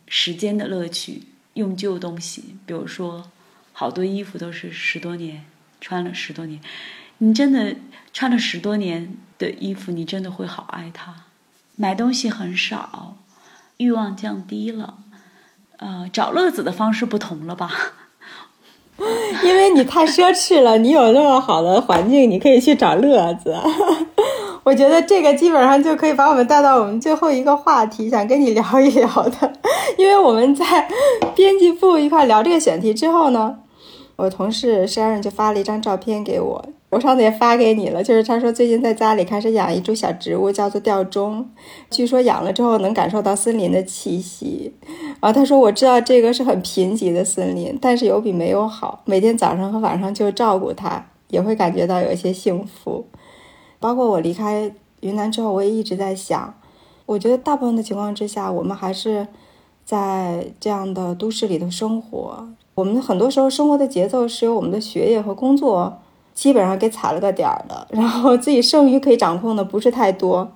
[0.09, 1.23] 时间的乐趣。
[1.55, 3.31] 用旧东西，比如说，
[3.73, 5.47] 好多衣服都是十多年
[5.81, 6.61] 穿了十多年，
[7.17, 7.77] 你真的
[8.13, 11.25] 穿了十多年的衣服，你真的会好爱它。
[11.75, 13.17] 买东西很少，
[13.79, 14.99] 欲望降低了，
[15.79, 18.06] 呃，找乐子的方式不同了吧？
[19.45, 23.55] 因为你太奢侈了，你有那么好的环境，你可以去找乐子。
[24.65, 29.53] 我觉得这个基本上就可以把我们带到我们最后一个话题，想跟你聊一聊的。
[29.97, 30.89] 因为我们在
[31.35, 33.59] 编辑部一块聊这个选题之后呢，
[34.17, 38.03] 我同事 Sharon 就发了一张照片给我，我上次也发给你了。
[38.03, 41.51] 就是他说最近在家里开始养一株小植物，叫做吊钟，
[41.91, 44.73] 据说养了之后能感受到森林的气息。
[45.21, 49.03] 然后他说我知道这个是很贫瘠的森林，但是有比没有好。
[49.05, 53.07] 每天早上和晚上就照顾它，也会感觉到有一些幸福。
[53.79, 56.55] 包括我离开云南之后，我也一直在想，
[57.05, 59.27] 我觉得大部分的情况之下，我们还是
[59.85, 62.49] 在这样的都市里头生活。
[62.75, 65.99] 我们很多时候生活的节奏是由我们的学业和工作
[66.37, 70.53] 基本上给踩了个点儿的， 然后自己剩余可以掌控的不是太多，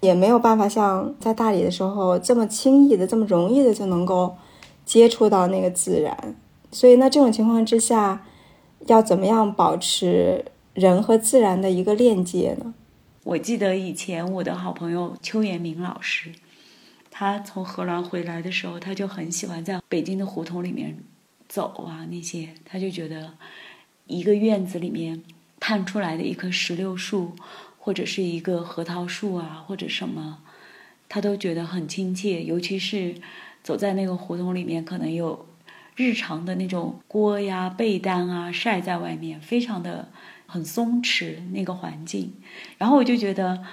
[0.00, 4.36] 也没有办法像在大理的时候这么轻易的、这么容易的就能够
[4.84, 6.36] 接触到那个自然。
[6.70, 8.24] 所以，那这种情况之下，
[8.86, 10.44] 要怎么样保持？
[10.74, 12.74] 人和自然的一个链接呢？
[13.22, 16.32] 我记得以前我的好朋友邱延明老师，
[17.12, 20.98] 他从荷兰回来的时候，他就很喜欢在北京的胡同里面
[21.48, 23.30] 走啊，那些他就觉得
[24.06, 25.22] 一个院子里面
[25.58, 27.34] 探出来的一棵石榴树，
[27.78, 30.38] 或者是一个核桃树啊，或者什么，
[31.08, 32.44] 他都觉得很亲切。
[32.44, 33.14] 尤其是
[33.62, 35.46] 走在那个胡同里面，可能有
[35.96, 40.10] 日常的那种锅呀、被单啊晒在外面，非常的
[40.46, 42.34] 很松弛那个环境。
[42.76, 43.64] 然后我就觉得，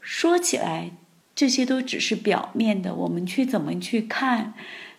[0.00, 0.90] 说起来
[1.34, 4.54] 这些都只是表面的，我们去怎么去看，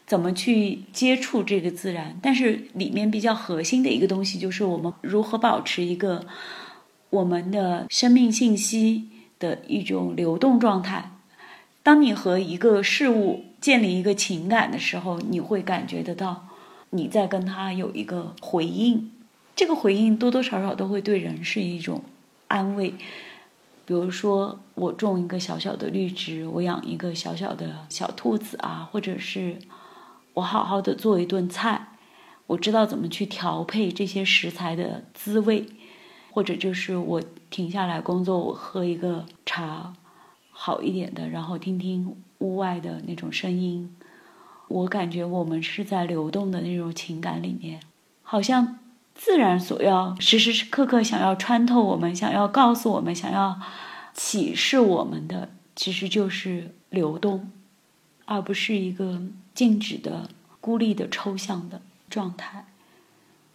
[0.07, 6.25] 怎么去接触这个自然，但是里面比较核心的一个东西就是我们如何保持一个
[7.09, 11.11] 我们的生命信息的一种流动状态。
[11.83, 16.47] 当你和一个事物建立一个情感的时候，你会感觉得到。
[16.91, 19.11] 你在跟他有一个回应，
[19.57, 22.01] 这个回应多多少少都会对人是一种
[22.47, 22.93] 安慰。
[23.85, 29.57] 比如说，我种一个小小的绿植，我养一个小小的小兔子啊，或者是
[30.37, 31.87] 我好好的做一顿菜，
[32.45, 35.65] 我知道怎么去调配这些食材的滋味，
[36.31, 39.93] 或者就是我停下来工作，我喝一个茶，
[40.51, 43.95] 好一点的，然后听听屋外的那种声音。
[44.67, 47.79] 我感觉我们是在流动的那种情感里面，
[48.21, 48.77] 好像
[49.15, 53.59] 自然所要时时刻刻想要穿透我们，想要告诉我们，想要
[54.13, 57.49] 启示我们的，其实就是流动，
[58.25, 59.21] 而不是一个
[59.57, 60.29] 静止的、
[60.61, 61.81] 孤立的、抽象的
[62.11, 62.67] 状态。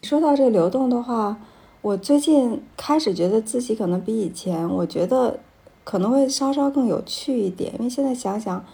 [0.02, 1.38] 说到这个流动的话，
[1.80, 5.38] 我最近开始觉得自己可能比以前，我觉得
[5.84, 8.64] 可能会稍稍更有趣一点，因为现在想想。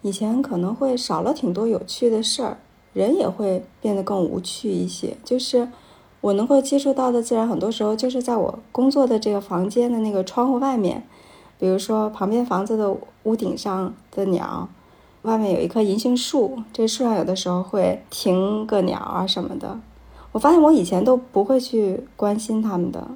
[0.00, 2.56] 以前可能会少了挺多有趣的事儿，
[2.94, 5.16] 人也会变得更无趣一些。
[5.24, 5.68] 就是
[6.20, 11.04] 我能够接触到的自然，很多时候就是在我工作的这个房间的那个窗户外面，
[11.58, 14.68] 比如说旁边房子的屋顶上的鸟，
[15.22, 19.78] 外面有一棵银杏树，这树上有的时候会停个鸟啊什么的。
[20.32, 23.06] 我发现我以前都不会去关心它们的。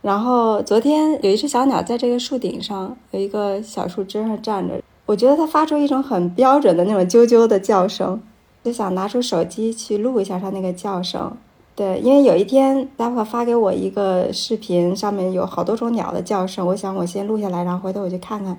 [0.00, 4.80] 然后昨天有一只小鸟在这个树顶上，有一个小树枝上站着。
[5.06, 8.20] 我觉得它发出一种很标准的那种啾啾的叫声，
[8.62, 11.36] 就想拿出手机去录一下它那个叫声。
[11.74, 18.56] 对，因为有一天 d a v 发给我一个视频，上面有好多种鸟的叫声，我想我先录下来，然后回头我去看看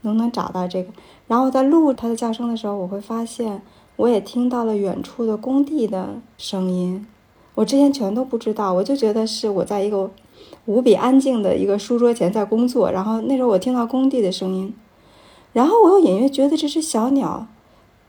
[0.00, 0.90] 能不能找到这个。
[1.26, 3.62] 然后在录它的叫声的时候，我会发现
[3.96, 7.06] 我也听到了远处的工地的声音，
[7.54, 10.10] 我之前全都不知道，我就觉得是我在一个
[10.66, 14.74] 无比安静的一个书桌前在工作，然后那时候我听到工地的声音。
[15.52, 17.46] 然后我又隐约觉得这只小鸟，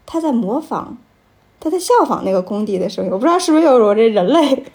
[0.06, 0.98] 它在模仿，
[1.62, 3.12] 它在效仿那个工地的声音。
[3.12, 4.66] 我不知道是不是有我这人类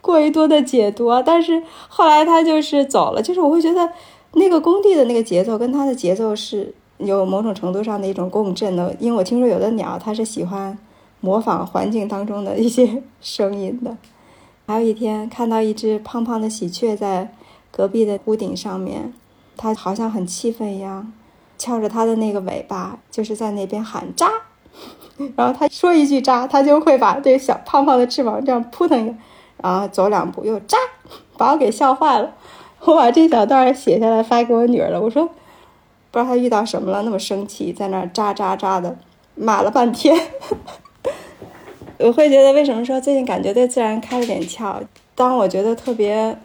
[0.00, 3.20] 过于多的解读，但是后来它就是走了。
[3.20, 3.90] 就是我会觉得
[4.34, 8.94] 那个工地的那个节奏跟它的节奏是有某种程度上的一种共振的。
[8.98, 10.78] 因为我听说有的鸟它是喜欢
[11.20, 13.96] 模仿环境当中的一些 声音的。
[14.66, 17.34] 还有一天看到一只胖胖的喜鹊在
[17.70, 19.12] 隔壁的屋顶上面，
[19.56, 21.12] 它好像很气愤一样。
[21.58, 24.30] 翘着它的那个尾巴，就是在那边喊喳，
[25.36, 29.14] 然后他说一句喳，他就会把这个小胖胖的翅膀这样扑腾一，
[29.62, 30.76] 然后走两步又喳，
[31.36, 32.32] 把我给笑坏了。
[32.86, 35.28] 我把这小段写下来发给我女儿了，我说
[36.10, 38.96] 不知道他遇到什么了，那么生气，在那儿喳喳喳的
[39.34, 40.16] 骂了半天。
[41.98, 44.82] 我会觉得为什么说最近感觉对自然开了点窍？
[45.14, 46.38] 当我觉得特别。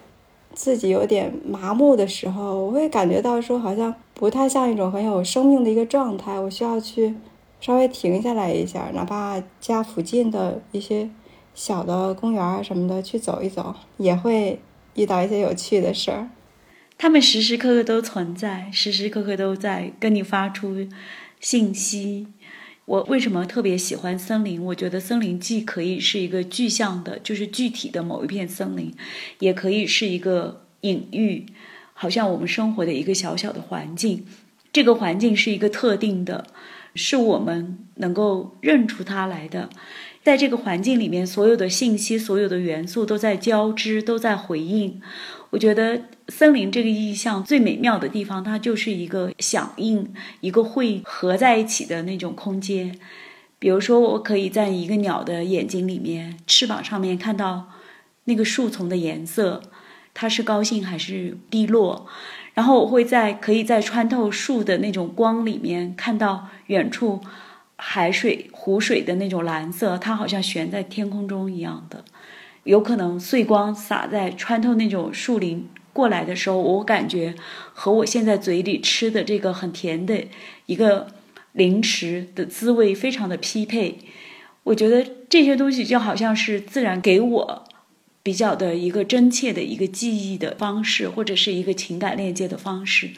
[0.57, 6.39] 自己有点麻木的时候，我会感觉到说好像不太像一种很有生命的一个状态。
[6.39, 7.13] 我需要去
[7.59, 11.09] 稍微停下来一下，哪怕家附近的一些
[11.53, 14.57] 小的公园啊什么的去走一走，也会
[14.93, 16.29] 遇到一些有趣的事儿。
[16.97, 20.87] 他们时时刻刻都存在，时时刻刻都在跟你发出
[21.39, 22.27] 信息。
[22.85, 24.63] 我为什么特别喜欢森林？
[24.63, 28.93] 我觉得森林既可以是一个具象的，就是具体的某一片森林，
[29.39, 31.47] 也可以是一个隐喻，
[31.93, 34.25] 好像我们生活的一个小小的环境。
[34.71, 36.45] 这个环境是一个特定的，
[36.93, 39.69] 是我们能够认出它来的。
[40.21, 45.01] 在这个环境里面，所有的信息、所有的元素都在交织，都在回应。
[45.51, 52.97] 我觉得森林这个意象最美妙的地方，它就是一个响应、一个汇合在一起的那种空间。
[53.59, 57.67] 比如说，我可以在一个鸟的眼睛里面、翅膀上面看到
[58.25, 59.61] 那个树丛的颜色，
[60.13, 62.07] 它是高兴还是低落。
[62.53, 67.21] 然后我会在可以在穿透树的那种光里面看到远处
[67.75, 72.03] 海水、湖水的那种蓝色，它好像悬在天空中一样的。
[72.63, 77.33] 有可能碎光洒在穿透那种树林过来的时候，我感觉
[77.73, 80.25] 和我现在嘴里吃的这个很甜的
[80.65, 81.07] 一个
[81.53, 83.99] 零食的滋味非常的匹配。
[84.63, 87.63] 我觉得这些东西就好像是自然给我
[88.21, 93.11] 比较的一个真切的一个记忆的方式，或者是一个情感链接的方式。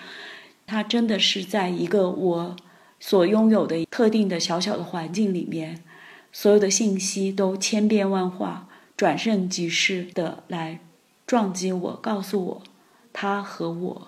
[0.68, 2.56] 它真的是在一个我
[3.00, 5.84] 所拥有的特定的小小的环境里面。
[6.32, 10.80] 所有的信息都千变万化，转瞬即逝的来
[11.28, 12.62] 撞击我，告诉我
[13.12, 14.08] 他和我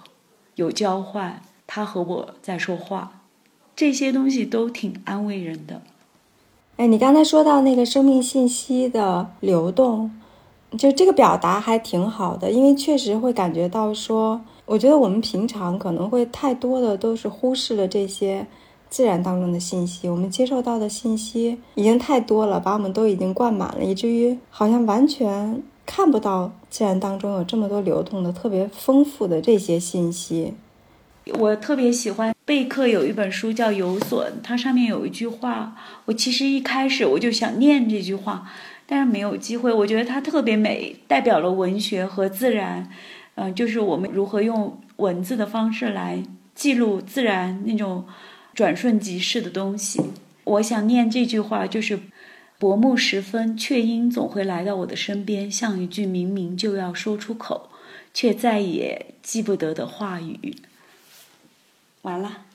[0.56, 3.24] 有交换，他和我在说话，
[3.76, 5.82] 这些东西都挺安慰人的。
[6.78, 10.10] 哎，你刚才说到那个生命信息的流动，
[10.78, 18.48] 就这个表达还挺好的，因为确实会感觉到说，我觉得我们平常可能会太多的都是忽视了这些
[18.90, 30.54] 自然当中的信息，我们接受到的信息已经太多了，把我们都已经灌满了，以至于好像完全看不到自然当中有这么多流动的、特别丰富的这些信息。
[31.34, 35.76] 我特别喜欢贝克有一本书叫《有所》，它上面有一句话，
[36.06, 38.48] 我其实一开始我就想念这句话，
[38.86, 39.74] 但是没有机会。
[39.74, 42.88] 我觉得它特别美，代表了文学和自然，
[43.34, 46.22] 嗯，就是我们如何用文字的方式来
[46.54, 48.06] 记录自然那种
[48.54, 50.00] 转瞬即逝的东西。
[50.44, 52.00] 我想念这句话，就是
[52.60, 57.72] “薄暮时分，雀鹰总会来到我的身边，像一句明明就要说出口，
[58.14, 60.58] 却再也记不得的话语。”
[62.04, 62.46] 完了，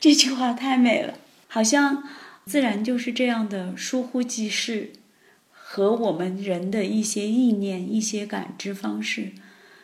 [0.00, 1.14] 这句话太美了，
[1.46, 2.02] 好像
[2.44, 4.90] 自然就是这样的疏忽即逝，
[5.52, 9.32] 和我们人的一些意念、一些感知方式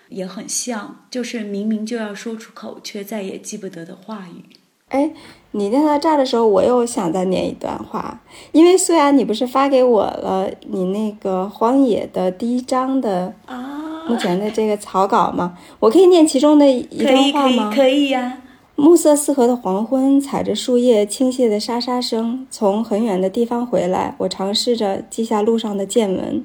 [0.09, 4.57] 也很像，就是明明就要说出口，却再也记不得的话语。
[4.89, 5.13] 哎，
[5.53, 8.21] 你念到这儿的时候，我又想再念一段话，
[8.53, 15.59] 因为虽然你不是发给我了你那个荒野的第一章的啊，目前的这个草稿吗？
[15.81, 17.73] 我可以念其中的一段话吗？
[17.75, 18.39] 可以呀。
[18.77, 24.15] 暮色四合的黄昏，踩着树叶倾泻的沙沙声，从很远的地方回来。
[24.19, 26.43] 我尝试着记下路上的见闻：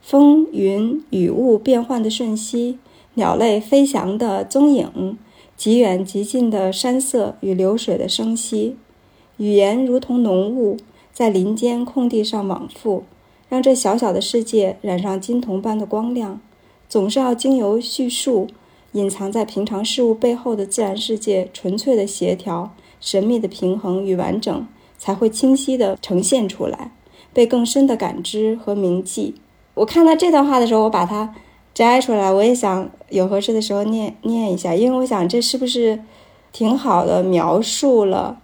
[0.00, 2.78] 风、云、雨雾变幻的瞬息，
[3.14, 5.18] 鸟类飞翔的踪影，
[5.58, 8.76] 极远极近的山色与流水的声息。
[9.38, 10.76] 语言如同浓雾，
[11.12, 13.02] 在林间空地上往复，
[13.48, 16.40] 让这小小的世界染上金铜般的光亮。
[16.88, 18.46] 总是要经由叙述。
[18.92, 26.92] 隐藏在平常事物背后的自然世界，纯粹的协调、神秘的平衡与完整，才会清晰地呈现出来，
[27.34, 29.34] 被更深的感知和铭记。
[29.74, 31.34] 我看到这段话的时候，我把它
[31.78, 36.02] 摘出来，我也想有合适的时候念念一下，因为我想这是不是
[36.50, 38.42] 挺好的描述了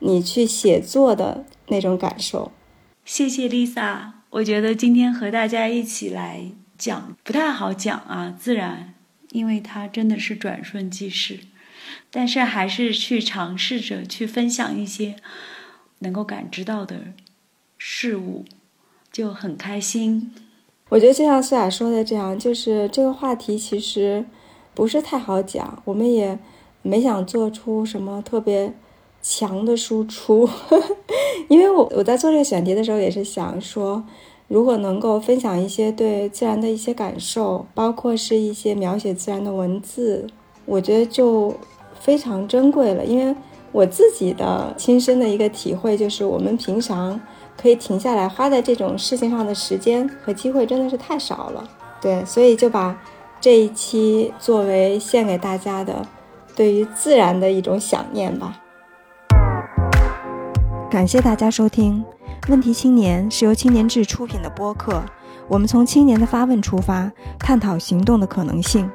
[0.00, 2.50] 你去写作的那种感受？
[3.04, 8.94] 谢谢 Lisa，我觉得今天和大家一起来讲不太好讲啊，自然。
[9.30, 11.38] 因为它真的是转瞬即逝，
[12.10, 15.14] 但是还是去尝试着去分享一些
[16.00, 17.14] 能够感知到的
[17.78, 18.44] 事物，
[19.12, 20.32] 就很开心。
[20.92, 24.26] 我觉得就像苏雅说的这样，就是这个话题其实
[24.74, 26.38] 不是太好讲，我们也
[26.82, 28.74] 没想做出什么特别
[29.22, 30.46] 强的输出，
[31.48, 34.04] 因为我我在做这个选题的时候也是想说。
[34.48, 40.26] 如果能够分享一些对自然的一些感受，包括是一些描写自然的文字，
[40.66, 41.54] 我觉得就
[41.98, 43.02] 非常珍贵了。
[43.02, 43.34] 因为
[43.70, 47.18] 我自己的亲身的一个体会就是，我们平常
[47.60, 51.64] 可以停下来花在这种事情上的时间和机会真的是太少了。
[52.00, 52.96] 对，所以就把
[53.40, 56.04] 这一期作为献给大家的
[56.56, 58.58] 对于自然的一种想念吧。
[60.90, 62.04] 感谢大家收听。
[62.48, 65.00] 问题青年是由青年志出品的播客，
[65.46, 68.90] 我们从青年的发问出发，探讨行动的可能性。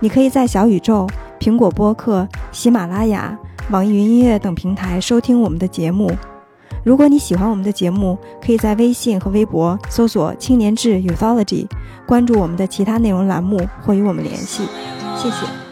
[0.00, 1.06] 你可以在小宇宙、
[1.38, 3.38] 苹果播客、喜马拉雅、
[3.70, 6.10] 网易云音乐等平台收听我们的节目。
[6.82, 11.66] 如果你喜欢我们的节目，可以在微信和微博搜索“青年志 Uthology”，
[12.06, 14.64] 关注我们的其他内容栏目或与我们联系。
[15.16, 15.69] 谢谢。